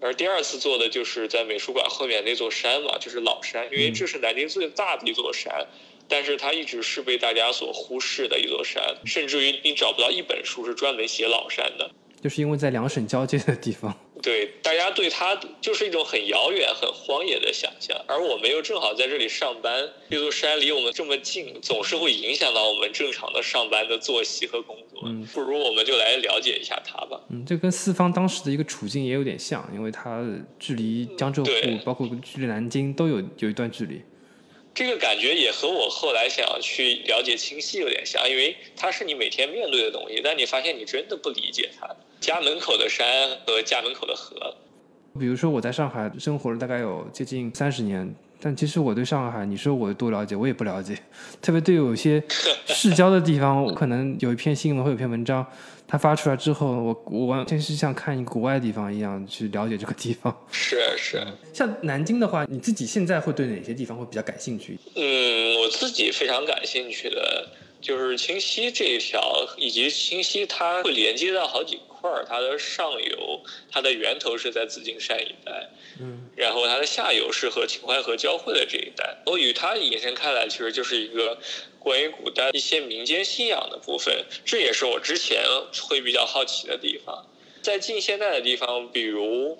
[0.00, 5.66] 而第二次做的就是在美术馆后面那座山嘛，就是老山，因为这是南京最大的一座山。
[6.08, 11.90] 但是它一直是被大家所忽视的一座山，甚至于你找不到一本书是专门写老山的，
[12.22, 13.92] 就是因为在两省交界的地方。
[14.22, 25.02] 对，大家对它就是一种很遥远、很荒野的想象，而我们又正好在这里上班，这座山离我们这么近，总是会影响到我们正常的上班的作息和工作。
[25.04, 27.20] 嗯，不如我们就来了解一下它吧。
[27.28, 30.24] 嗯，这跟四方当时的一个处境也有点像，因为它
[30.58, 31.50] 距离江浙沪，
[31.84, 34.00] 包括距离南京都有有一段距离。
[34.76, 41.88] 这个感觉也和我后来想要去了解清晰有点像，因为它是你每天面对的东西，但你发现你真的不理解它。
[42.20, 43.06] 家门口的山
[43.46, 44.54] 和家门口的河。
[45.18, 50.94] 比如说我在上海生活了大概有接近三十年，但其实我对上海，你说我多了解，我也不了解。
[51.40, 52.22] 特别对有些
[52.68, 55.46] 市郊的地方，我可能有一篇新闻或有篇文章。
[55.88, 60.36] 它发出来之后，我我完全是像看一个国外的地方一样去了解这个地方。
[60.50, 64.78] 是是，像南京的话，你自己现在会对哪些地方会比较感兴趣？
[64.94, 67.48] 嗯，我自己非常感兴趣的
[67.80, 69.20] 就是清溪这一条，
[69.56, 81.38] 以及清溪它会连接到好几块儿，它的上游，它的源头是在紫金山一带，嗯，然后它的下游是和秦淮河交汇的这一带，我与它延伸开来，其实就是一个。
[81.78, 85.44] 关于古代一些民间信仰的部分，这也是我之前
[85.88, 87.24] 会比较好奇的地方。
[87.62, 89.56] 在近现代的地方，比如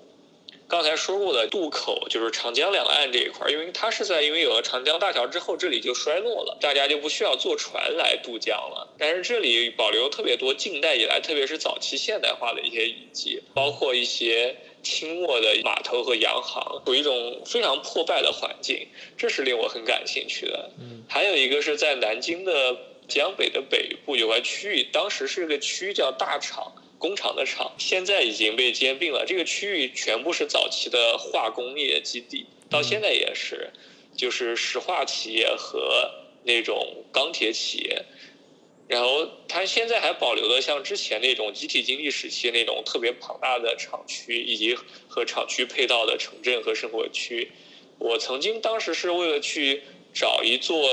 [0.69, 8.95] 刚才说过的渡口，就是长江两岸这一块，因为它是在因为有了长江大桥之后，这里就衰落了，大家就不需要坐船来渡江了。
[8.99, 14.57] 但是这里保留特别多近代以来，特别是早期现代化的一些遗迹，包括一些。
[14.83, 18.87] 清末的码头和洋行，处于一种非常破败的环境，
[19.19, 20.71] 这是令我很感兴趣的。
[20.79, 22.77] 嗯，还有一个是在南京的
[23.09, 29.25] 江北的北部有块区域，当时是个区叫大厂工厂的厂，现在已经被兼并了。
[29.27, 33.71] 这个区域全部是早期的化工业基地，到现在也是，
[34.17, 36.11] 就是石化企业和
[36.45, 38.05] 那种钢铁企业。
[38.89, 44.77] 然后它现在还保留了像之前那种集体经济时期那种特别庞大的厂区，以及
[45.09, 47.51] 和厂区配套的城镇和生活区。
[47.99, 49.83] 我曾经当时是为了去
[50.15, 50.89] 找一座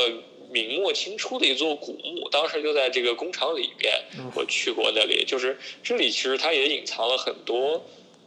[0.53, 3.93] 明末清初的一座古墓，当时就在这个工厂里边，
[4.35, 5.25] 我去过那里。
[5.25, 7.83] 就是这里其实它也隐藏了很多。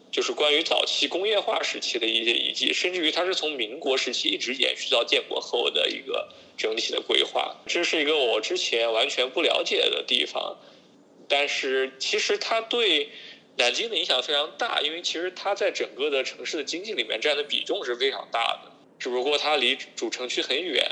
[0.09, 10.57] 就是关于早期工业化时期的一些遗迹，甚至于它是从民国时期一直延续到建国后的一个整体的规划，这是一个我之前完全不了解的地方。
[11.29, 13.11] 但是其实它对
[13.59, 18.73] 南京的影响非常大，因为其实它在整个的城市的经济里面占的比重是非常大的。
[18.99, 20.83] 只不过它离主城区很远，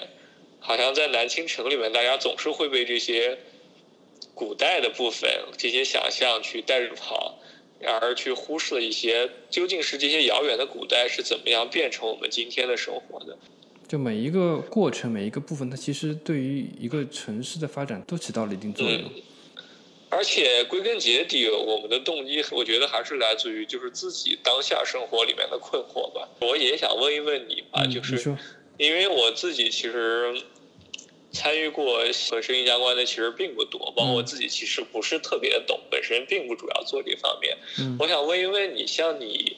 [0.64, 3.38] 好像在南京城里面，大家总是会被这些
[4.34, 7.38] 古代的部分、这些想象去带着跑。
[8.00, 13.36] 而去忽视了一些，究竟是这些遥远的古代是怎么样变成我们今天的生活的？
[13.86, 19.02] 就每一个过程，每一个部分，它其实对于一个城市的发展都起到了一定作用。
[20.08, 26.26] 而且归根结底，我们的动机，我觉得还是来自于就是自己当下生活里面的困惑吧。
[26.40, 28.34] 我也想问一问你吧，就是
[28.78, 30.34] 因为我自己其实。
[31.34, 31.98] 参与过
[32.30, 37.58] 和声音相关的其实并不多，包括我自己其实不是特别懂，本身并不主要做这方面。
[37.98, 39.56] 我想问一问你，像你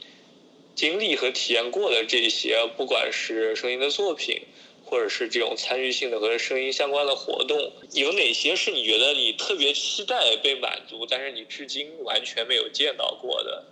[0.75, 4.43] 经历和体验过的这些，不管是声音的作品，
[4.85, 13.65] 或者是这种参与性的和声音相关的活动，有哪些是你觉得你特别期待被满足，但是你至今完全没有见到过的？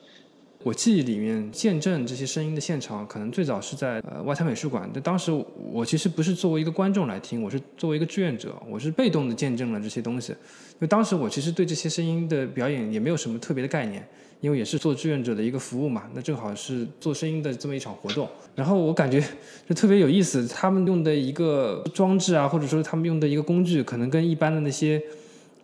[0.65, 4.89] 我记忆里面见证这些声音的现场，可能最早是在呃外滩美术馆。
[4.95, 5.31] 但当时
[5.71, 10.33] 我其实不是作为一个观众来听，我是作为一个志愿者，我是被动的见证了这些东西。
[10.33, 14.09] 因为当时我其实对这些声音的表演也没有什么特别的概念，
[14.41, 16.05] 因为也是做志愿者的一个服务嘛。
[16.15, 19.23] 那正好是做声音的这么一场活动，然后我感觉
[19.69, 20.49] 就特别有意思。
[20.49, 24.99] 他们用的一个装置啊，或者说他们用的一个工具，可能跟一般的那些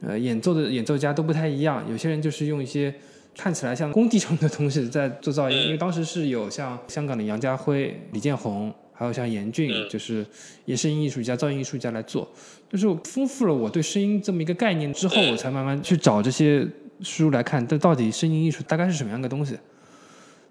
[0.03, 1.83] 呃演奏的演奏家都不太一样。
[1.91, 2.95] 有些人就是用一些。
[3.37, 10.27] 看起来像工地上的东西在做噪音，因为当时是有像香港的杨家辉、李建宏，还有像严俊，就是
[10.65, 12.29] 也是音艺术家、噪音艺术家来做，
[12.69, 16.67] 就是丰富了我对声音这么一个概念之后，我才慢慢去找这些
[17.01, 19.57] 书来看，这到底声音艺术大概是什么样的东西。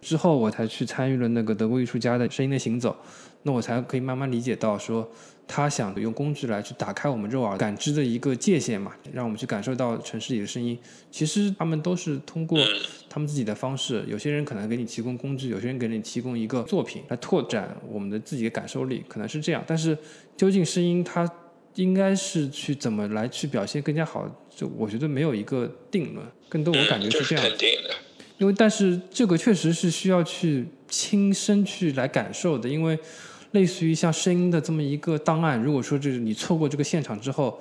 [0.02, 2.96] 之后我才去参与了那个德国艺术家的声音的行走，
[3.44, 5.10] 那我才可以慢慢理解到说。
[5.52, 10.78] 他想用工具来去打开我们肉耳感知的一个界限嘛，让我们去感受到城市里的声音。
[11.10, 12.60] 其实他们都是通过
[13.10, 19.64] 他们自己的方式，有些人可能给你提供工具，有些人给你提供一个作品来拓展我们的自己的感受力，可能是这样。
[19.66, 19.98] 但是
[20.38, 21.28] 究竟声音它
[21.74, 26.24] 应该是去怎么来去表现更加好，就我觉得没有一个定论。
[26.48, 27.46] 更多我感觉是这样，
[28.38, 33.00] 因为但是这个确实是需要去亲身去来感受的，因为。
[33.52, 37.60] 类似于像声音的这么一个档案，如果说就是你错过这个现场之后，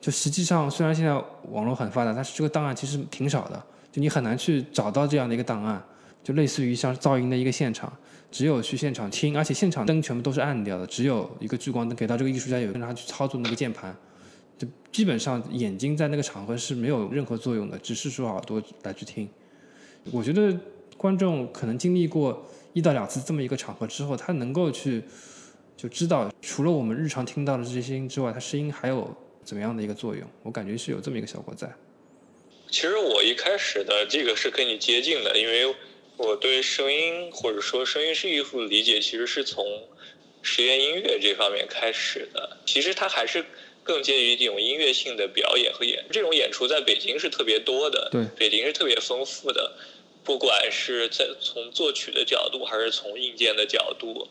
[0.00, 1.12] 就实际上虽然现在
[1.50, 5.82] 网络很发达，但是这个档案其实挺少的，就你很难去找到这样的一个档案。
[6.24, 7.92] 就类似于像噪音的一个现场，
[8.30, 13.92] 只有去现场听，而且现场灯全部都是暗掉的，只有一个聚光灯给到这个艺术家，有让他去操作那个键盘，
[14.56, 19.28] 就基本上眼睛在那个场合是没有任何作用的，只是说耳朵来去听。
[20.12, 20.56] 我觉得
[20.96, 22.46] 观众可能经历过。
[22.72, 25.02] 一到两次这么一个场合之后，他能够去
[25.76, 29.14] 就知道，除了我们日常听到的这些声音之外，它声音还有
[29.44, 30.22] 怎么样的一个作用？
[30.42, 31.70] 我感觉是有这么一个效果在。
[32.70, 35.74] 其实我一开始的这个是跟你接近的，因为
[36.16, 39.66] 我对声音或者说声音是艺术的理解，其实是从
[40.40, 42.56] 实验音乐这方面开始的。
[42.64, 43.44] 其实它还是
[43.82, 49.76] 更介于这种音乐性的表演和演，这种演出在北京是特别多的，对，北京是特别丰富的。
[50.24, 54.28] 不管是在从作曲的角度，还是从硬件的角度，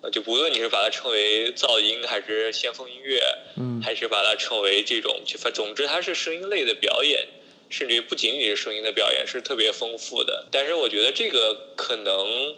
[0.00, 3.22] 呃，就不论你是把它称为噪音，还是先锋音乐，
[3.56, 7.26] 嗯，还是把它称为这种，就反总之它是声音类的表演，
[7.68, 10.46] 甚至于不仅仅是声音的表演，是特别丰富的。
[10.50, 12.56] 但是我觉得这个可能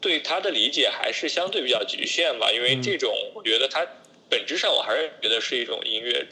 [0.00, 3.86] 对它的理解还是相对比较局限吧，因为这种我觉得它
[4.28, 6.26] 本质上我还是觉得是一种音乐。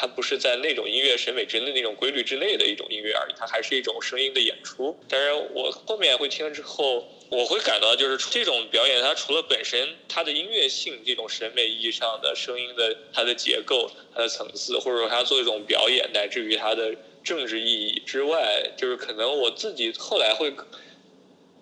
[0.00, 4.98] 它不是在那种音乐审美之内、那种规律之内的一种音乐而已，它还是一种声音的演出。
[5.10, 20.50] 当然我后面会听了之后，我会感到就是这种表演，它除了本身它的音乐性这种审美意义上的声音的它的结构、它的层次，或者说它做一种表演，乃至于它的政治意义之外，就是可能我自己后来会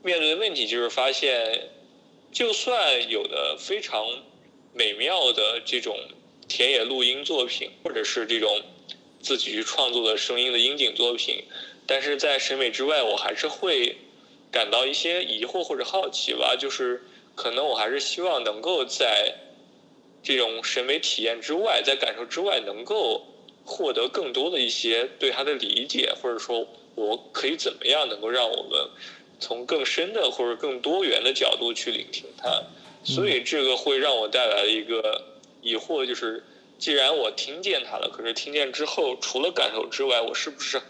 [0.05, 1.71] 面对的问题就是发现，
[2.31, 4.07] 就算有的非常
[4.73, 5.99] 美妙的这种。
[6.49, 8.63] 田野录音作品，或者是这种
[9.21, 11.45] 自己去创作的声音的音景作品，
[11.87, 13.99] 但是在审美之外，我还是会
[14.51, 16.57] 感到一些疑惑或者好奇吧。
[16.59, 19.35] 就是可能我还是希望能够在
[20.23, 23.27] 这种审美体验之外，在感受之外，能够
[23.65, 28.89] 获得更多的一些对它的理解，或者说我可以怎么样能够让我们
[29.39, 32.63] 从更深的或者更多元的角度去聆听它。
[33.05, 35.35] 所以这个会让我带来一个。
[35.61, 36.45] 疑惑就是，
[36.79, 40.81] 既然我听见它了，可是听见之后，除了感受之外，我是不是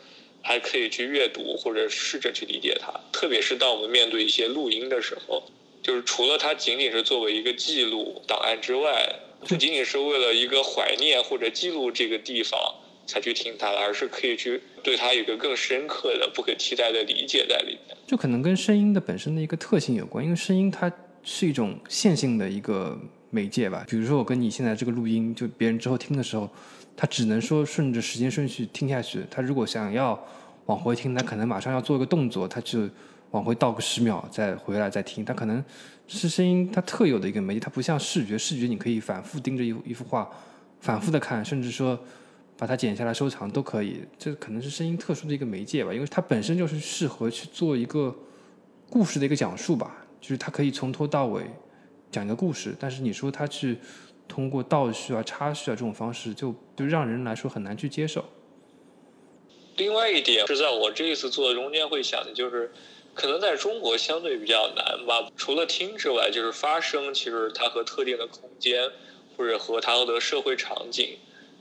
[0.43, 2.93] 还可以去阅读或者试着去理解它？
[3.13, 5.43] 特别是当我们面对一些录音的时候，
[5.83, 9.09] 就是除了它仅仅是作为一个记录档案之外，
[9.47, 12.61] 不仅仅是为了一个怀念或者记录这个地方
[13.07, 17.97] 才去听它，而是可以去对它有一个更深刻的、不可替代的理解在里面。
[18.07, 20.93] 就可能跟声音的本身的一个特性有关，因为声音它
[21.23, 22.99] 是一种线性的一个。
[23.31, 26.49] 媒介吧，比如说我跟你现在这个录音，就别人之后听的时候，
[26.97, 29.25] 他只能说顺着时间顺序听下去。
[29.31, 30.19] 他如果想要
[30.67, 32.89] 往回听，他可能马上要做一个动作，他就
[33.33, 35.25] 往回倒个十秒，再回来再听。
[35.25, 35.63] 他可能
[36.07, 40.27] 是声音它特有的一个媒介，它不像视觉，视觉你可以反复盯着一一幅画，
[40.81, 41.99] 反复的看，甚至说
[42.57, 44.01] 把它剪下来收藏都可以。
[44.19, 48.17] 这可能是声音特殊的一个媒介吧，因为它本身就是适合去做一个
[48.89, 51.43] 故事的一个讲述吧，就是它可以从头到尾。
[52.11, 53.79] 讲一个故事，但是你说他去
[54.27, 58.25] 通过倒叙啊、插叙啊这种方式，就就让人来说很难去接受。
[59.77, 62.73] 另外一点是在我这一次做的中间会想的就是，
[63.15, 65.31] 可能在中国相对比较难吧。
[65.37, 68.91] 除了听之外，就是发声，其实它和特定的空间，
[69.37, 71.17] 或者和它的社会场景。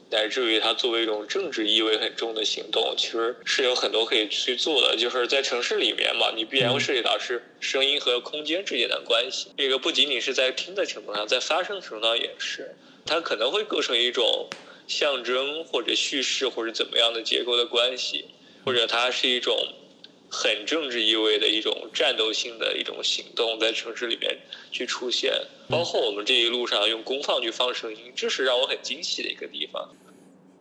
[0.09, 4.95] 乃至于它作为一种政治意味很重的行动，其实是有很多可以去做的。
[4.95, 9.49] 就是在城市里面嘛，你必然会涉及到是声音和空间之间的关系。
[9.57, 14.47] 这个不仅仅是在听的程度上，在发声程度上也是，它可能会构成一种
[14.87, 18.25] 象征或者叙事或者怎么样的结构的关系，
[18.63, 19.55] 或者它是一种。
[20.30, 24.38] 很政治意味的一种战斗性的一种行动，在城市里面
[24.71, 25.32] 去出现，
[25.69, 29.89] 包括我们这一路上用功放去放声音，这是让我很惊喜的一个地方。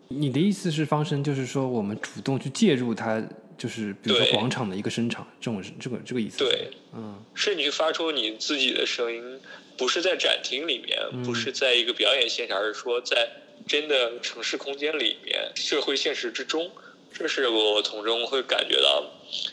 [0.09, 3.21] 你的意思是放声，就是说我们主动去介入它，
[3.59, 6.39] 就是比如说广场的一个声场，这种这个这个意思。
[6.39, 9.41] 对，嗯，是你发出你自己的声音，
[9.77, 13.29] 不是在展厅里面，不是在一个表演现场，而是说在
[13.67, 16.71] 真的城市空间里面，社会现实之中。
[17.19, 19.03] 这是我从中会感觉到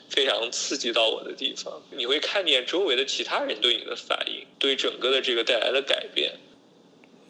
[0.09, 1.73] 非常刺激到我的地方。
[1.91, 6.33] 你会看见周围的其他人对你的反应，对整个的这个带来的改变。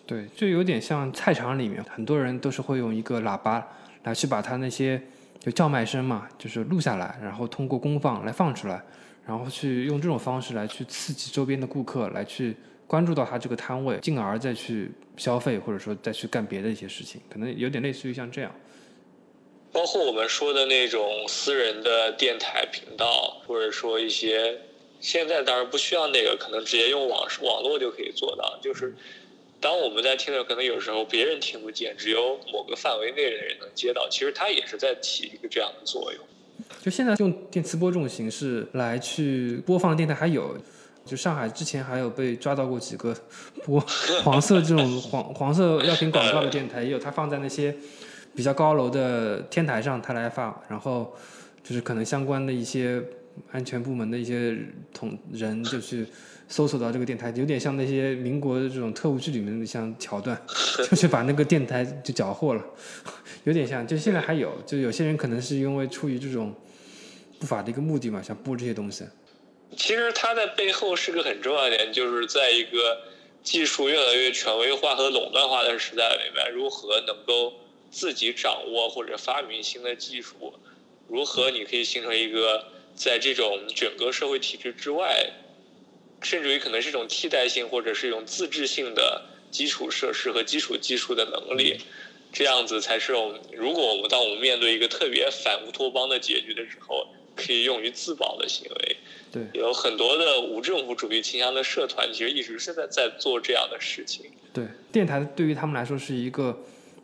[0.07, 3.63] 对，就有点像菜场里面，很多人都是会用一个喇叭
[4.05, 4.99] 来去把他那些
[5.39, 8.83] 就叫卖声嘛，就是录下来，然后通过公放来放出来，
[9.27, 12.55] 然后去用这种方式来去刺激周边的顾客来去
[12.87, 18.51] 关注到他这个摊位，进而再去消费或者说再去干别的一些事情，可能有点类似于像这样。
[19.73, 24.61] 包括我们说的那种私人的电台频道，或者说一些
[25.01, 28.95] 现在当然不需要那个，可能直接用网网络就可以做到，就是。
[29.59, 34.09] 当我们在听的，可能有时候别人听不见，只有某个范围内的人能接到。
[34.09, 36.21] 其实它也是在起一个这样的作用。
[36.81, 40.57] 就现在用电磁波这种形式来去播放电台还有，
[41.05, 43.15] 就上海之前还有被抓到过几个
[43.63, 43.79] 播
[44.25, 47.73] 黄色这种黄黄色药品广告的电台，也有它放在那些
[48.35, 51.15] 比较高楼的天台上，它来放，然后
[51.63, 53.01] 就是可能相关的一些
[53.51, 54.57] 安全部门的一些
[54.93, 56.05] 同人就去。
[56.49, 60.39] 搜索到这个电台，有点像那些民国的这种特务剧里面的像桥段，
[60.87, 62.63] 就是把那个电台就缴获了，
[63.45, 63.87] 有点像。
[63.87, 66.53] 就现在还有，就有些人可能是因为出于这种
[67.39, 69.05] 不法的一个目的嘛，想播这些东西。
[69.75, 72.99] 其实它的背后是个很重要的点，就是在一个
[73.41, 77.53] 技术越来越权威化和垄断化的时代里面，如何能够
[77.93, 80.55] 自己掌握或者发明新的技术，
[81.07, 82.65] 如何你可以形成一个
[82.95, 85.31] 在这种整个社会体制之外。
[86.23, 89.21] 甚至于可能是一种替代性或者是一种自制性的
[89.51, 91.77] 基础设施和基础技术的能力，
[92.31, 93.41] 这样子才是我们。
[93.51, 98.97] 如果我们当我们面对一个特别反乌托邦的结局的时候，可以用于自保的行为。
[99.33, 104.31] 对，有很多的无政府主义倾向的社团，其实一直是在在做这样的事情。
[104.53, 106.57] 对，电台对于他们来说是一个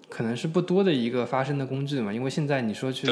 [0.09, 3.07] 可能是不多的一个发声的工具嘛，因为现在你说去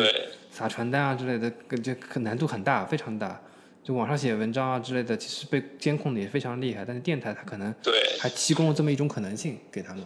[0.50, 3.42] 撒传单啊之类的，这难度很大，非常大。
[3.84, 6.84] 就网上写文章啊之类的，其实被监控的也非常厉害。
[6.86, 10.04] 但是电台它可能对还提供了这么一种可能性给他们，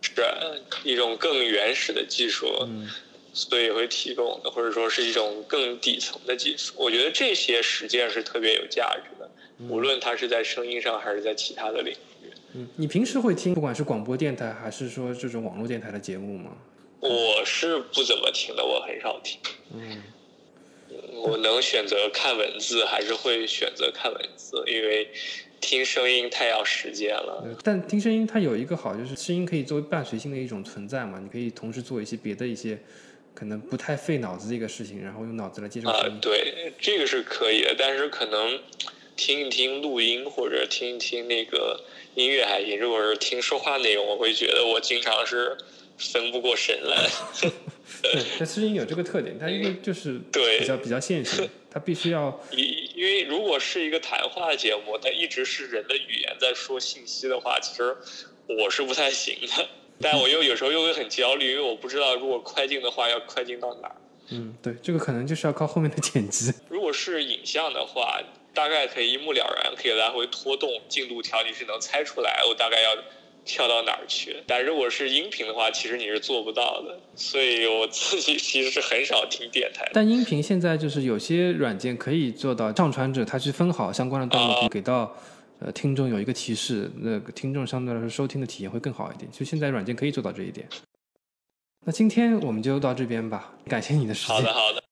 [0.00, 0.12] 是
[0.84, 2.88] 一种更原始的技术，嗯
[3.32, 6.74] 所以会提供的，或者说是一种更底层的技术。
[6.76, 9.28] 我觉得这些实践是特别有价值的，
[9.68, 11.92] 无论它是在声音上还是在其他的领
[12.22, 12.30] 域。
[12.54, 16.52] 嗯，你平时会听不管是广播电台还是说这种网络电台的节目吗？
[17.00, 19.38] 我是不怎么听的，我很少听。
[19.74, 20.02] 嗯。
[21.12, 25.08] 我能选择看文字，还是会选择看文字，因为
[25.60, 27.56] 听声音太要时间了。
[27.64, 32.78] 但听声音它有一个好，就是声音可以作为伴随性的一种存在嘛，你可以同时做一些别的一些
[33.34, 35.88] 可能不太费脑子的一个事情，然后用脑子来接受。
[35.88, 38.60] 啊，对，这个是可以的，但是可能
[39.16, 41.80] 听一听录音或者听一听那个
[42.14, 45.56] 音乐还行，如果是听说话内容，我会觉得我经常是
[45.98, 47.08] 分不过神来。
[48.02, 52.40] 对，它声音有这个特点，它因为就是比较比较现实， 它必须要。
[52.52, 52.58] 因
[52.94, 57.96] 因为如果是一个谈话节目，它一直是人的语言在说信息的话，其实
[58.58, 59.68] 我是不太行的。
[60.00, 63.96] 但我又有时候又会很焦虑，因为我不知道如果快进的话要快进到哪儿。
[64.30, 66.52] 嗯，对，这个可能就是要靠后面的剪辑。
[66.68, 68.20] 如果是影像的话，
[68.54, 72.90] 大概可以一目了然，可以来回拖动进度条，你是能猜出来我大概要。
[73.46, 74.42] 跳到哪儿去？
[74.46, 76.98] 但如果是音频的话，其实你是做不到的。
[77.14, 79.86] 所以我自己其实是很少听电台。
[79.92, 85.14] 但音频现在就是有些软件可以做到，上传者他去分好相关的段落，给到
[85.60, 89.30] 呃听众有一个提示，那个听众相对来说收听的体验会更好一点。
[89.30, 90.66] 就现在软件可以做到这一点。
[91.84, 94.36] 那今天我们就到这边吧，感谢你的时间。
[94.36, 94.82] 好的，好的。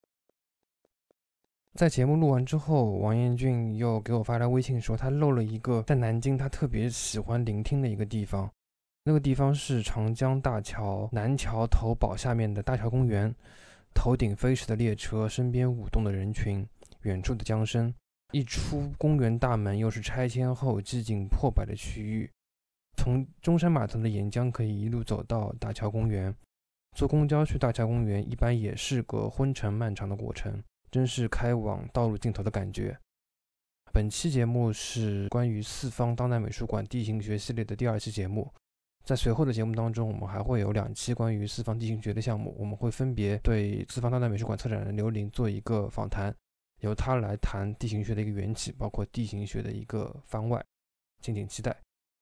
[1.75, 8.51] 在节目录完之后，王彦俊又给我发来微信说，他漏了一个在南京他特别喜欢聆听的一个地方，
[9.05, 13.35] 那个地方是长江大桥南桥头堡下面的大桥公园，
[13.95, 16.66] 头顶飞驰的列车，身边舞动的人群，
[17.03, 17.93] 远处的江声，
[18.33, 22.31] 一出公园大门又是拆迁后寂静破败的区域，
[22.99, 26.35] 从中山码头的沿江可以一路走到大桥公园，
[26.95, 30.62] 坐公交去大桥公园一般也是个昏沉漫长的过程。
[30.93, 32.97] 真是开往道路尽头的感觉。
[33.93, 38.53] 本期节目是关于四方当代美术馆地形学系列的第二期节目，
[39.03, 46.34] 在随后的节目当中，我们还会有两期关于四方地形学的项目，我们会分别对四方当代美术馆策展人刘林做一个访谈，
[46.80, 50.62] 由他来谈地形学的一个缘起，包括地形学的一个番外，
[51.22, 51.74] 敬请期待。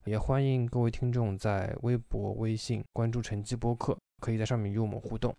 [0.07, 5.37] 也欢迎各位听众在微博、微信关注“晨记播客”，可以在上面与我们互动。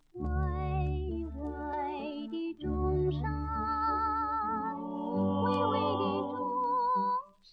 [5.51, 6.39] 巍巍的钟
[7.43, 7.51] 山，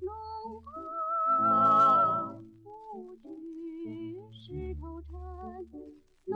[0.00, 0.08] 龙
[0.62, 0.66] 蟠
[2.64, 2.66] 虎
[3.22, 3.26] 踞
[4.32, 4.40] 石
[4.80, 5.12] 头城，
[6.24, 6.34] 龙。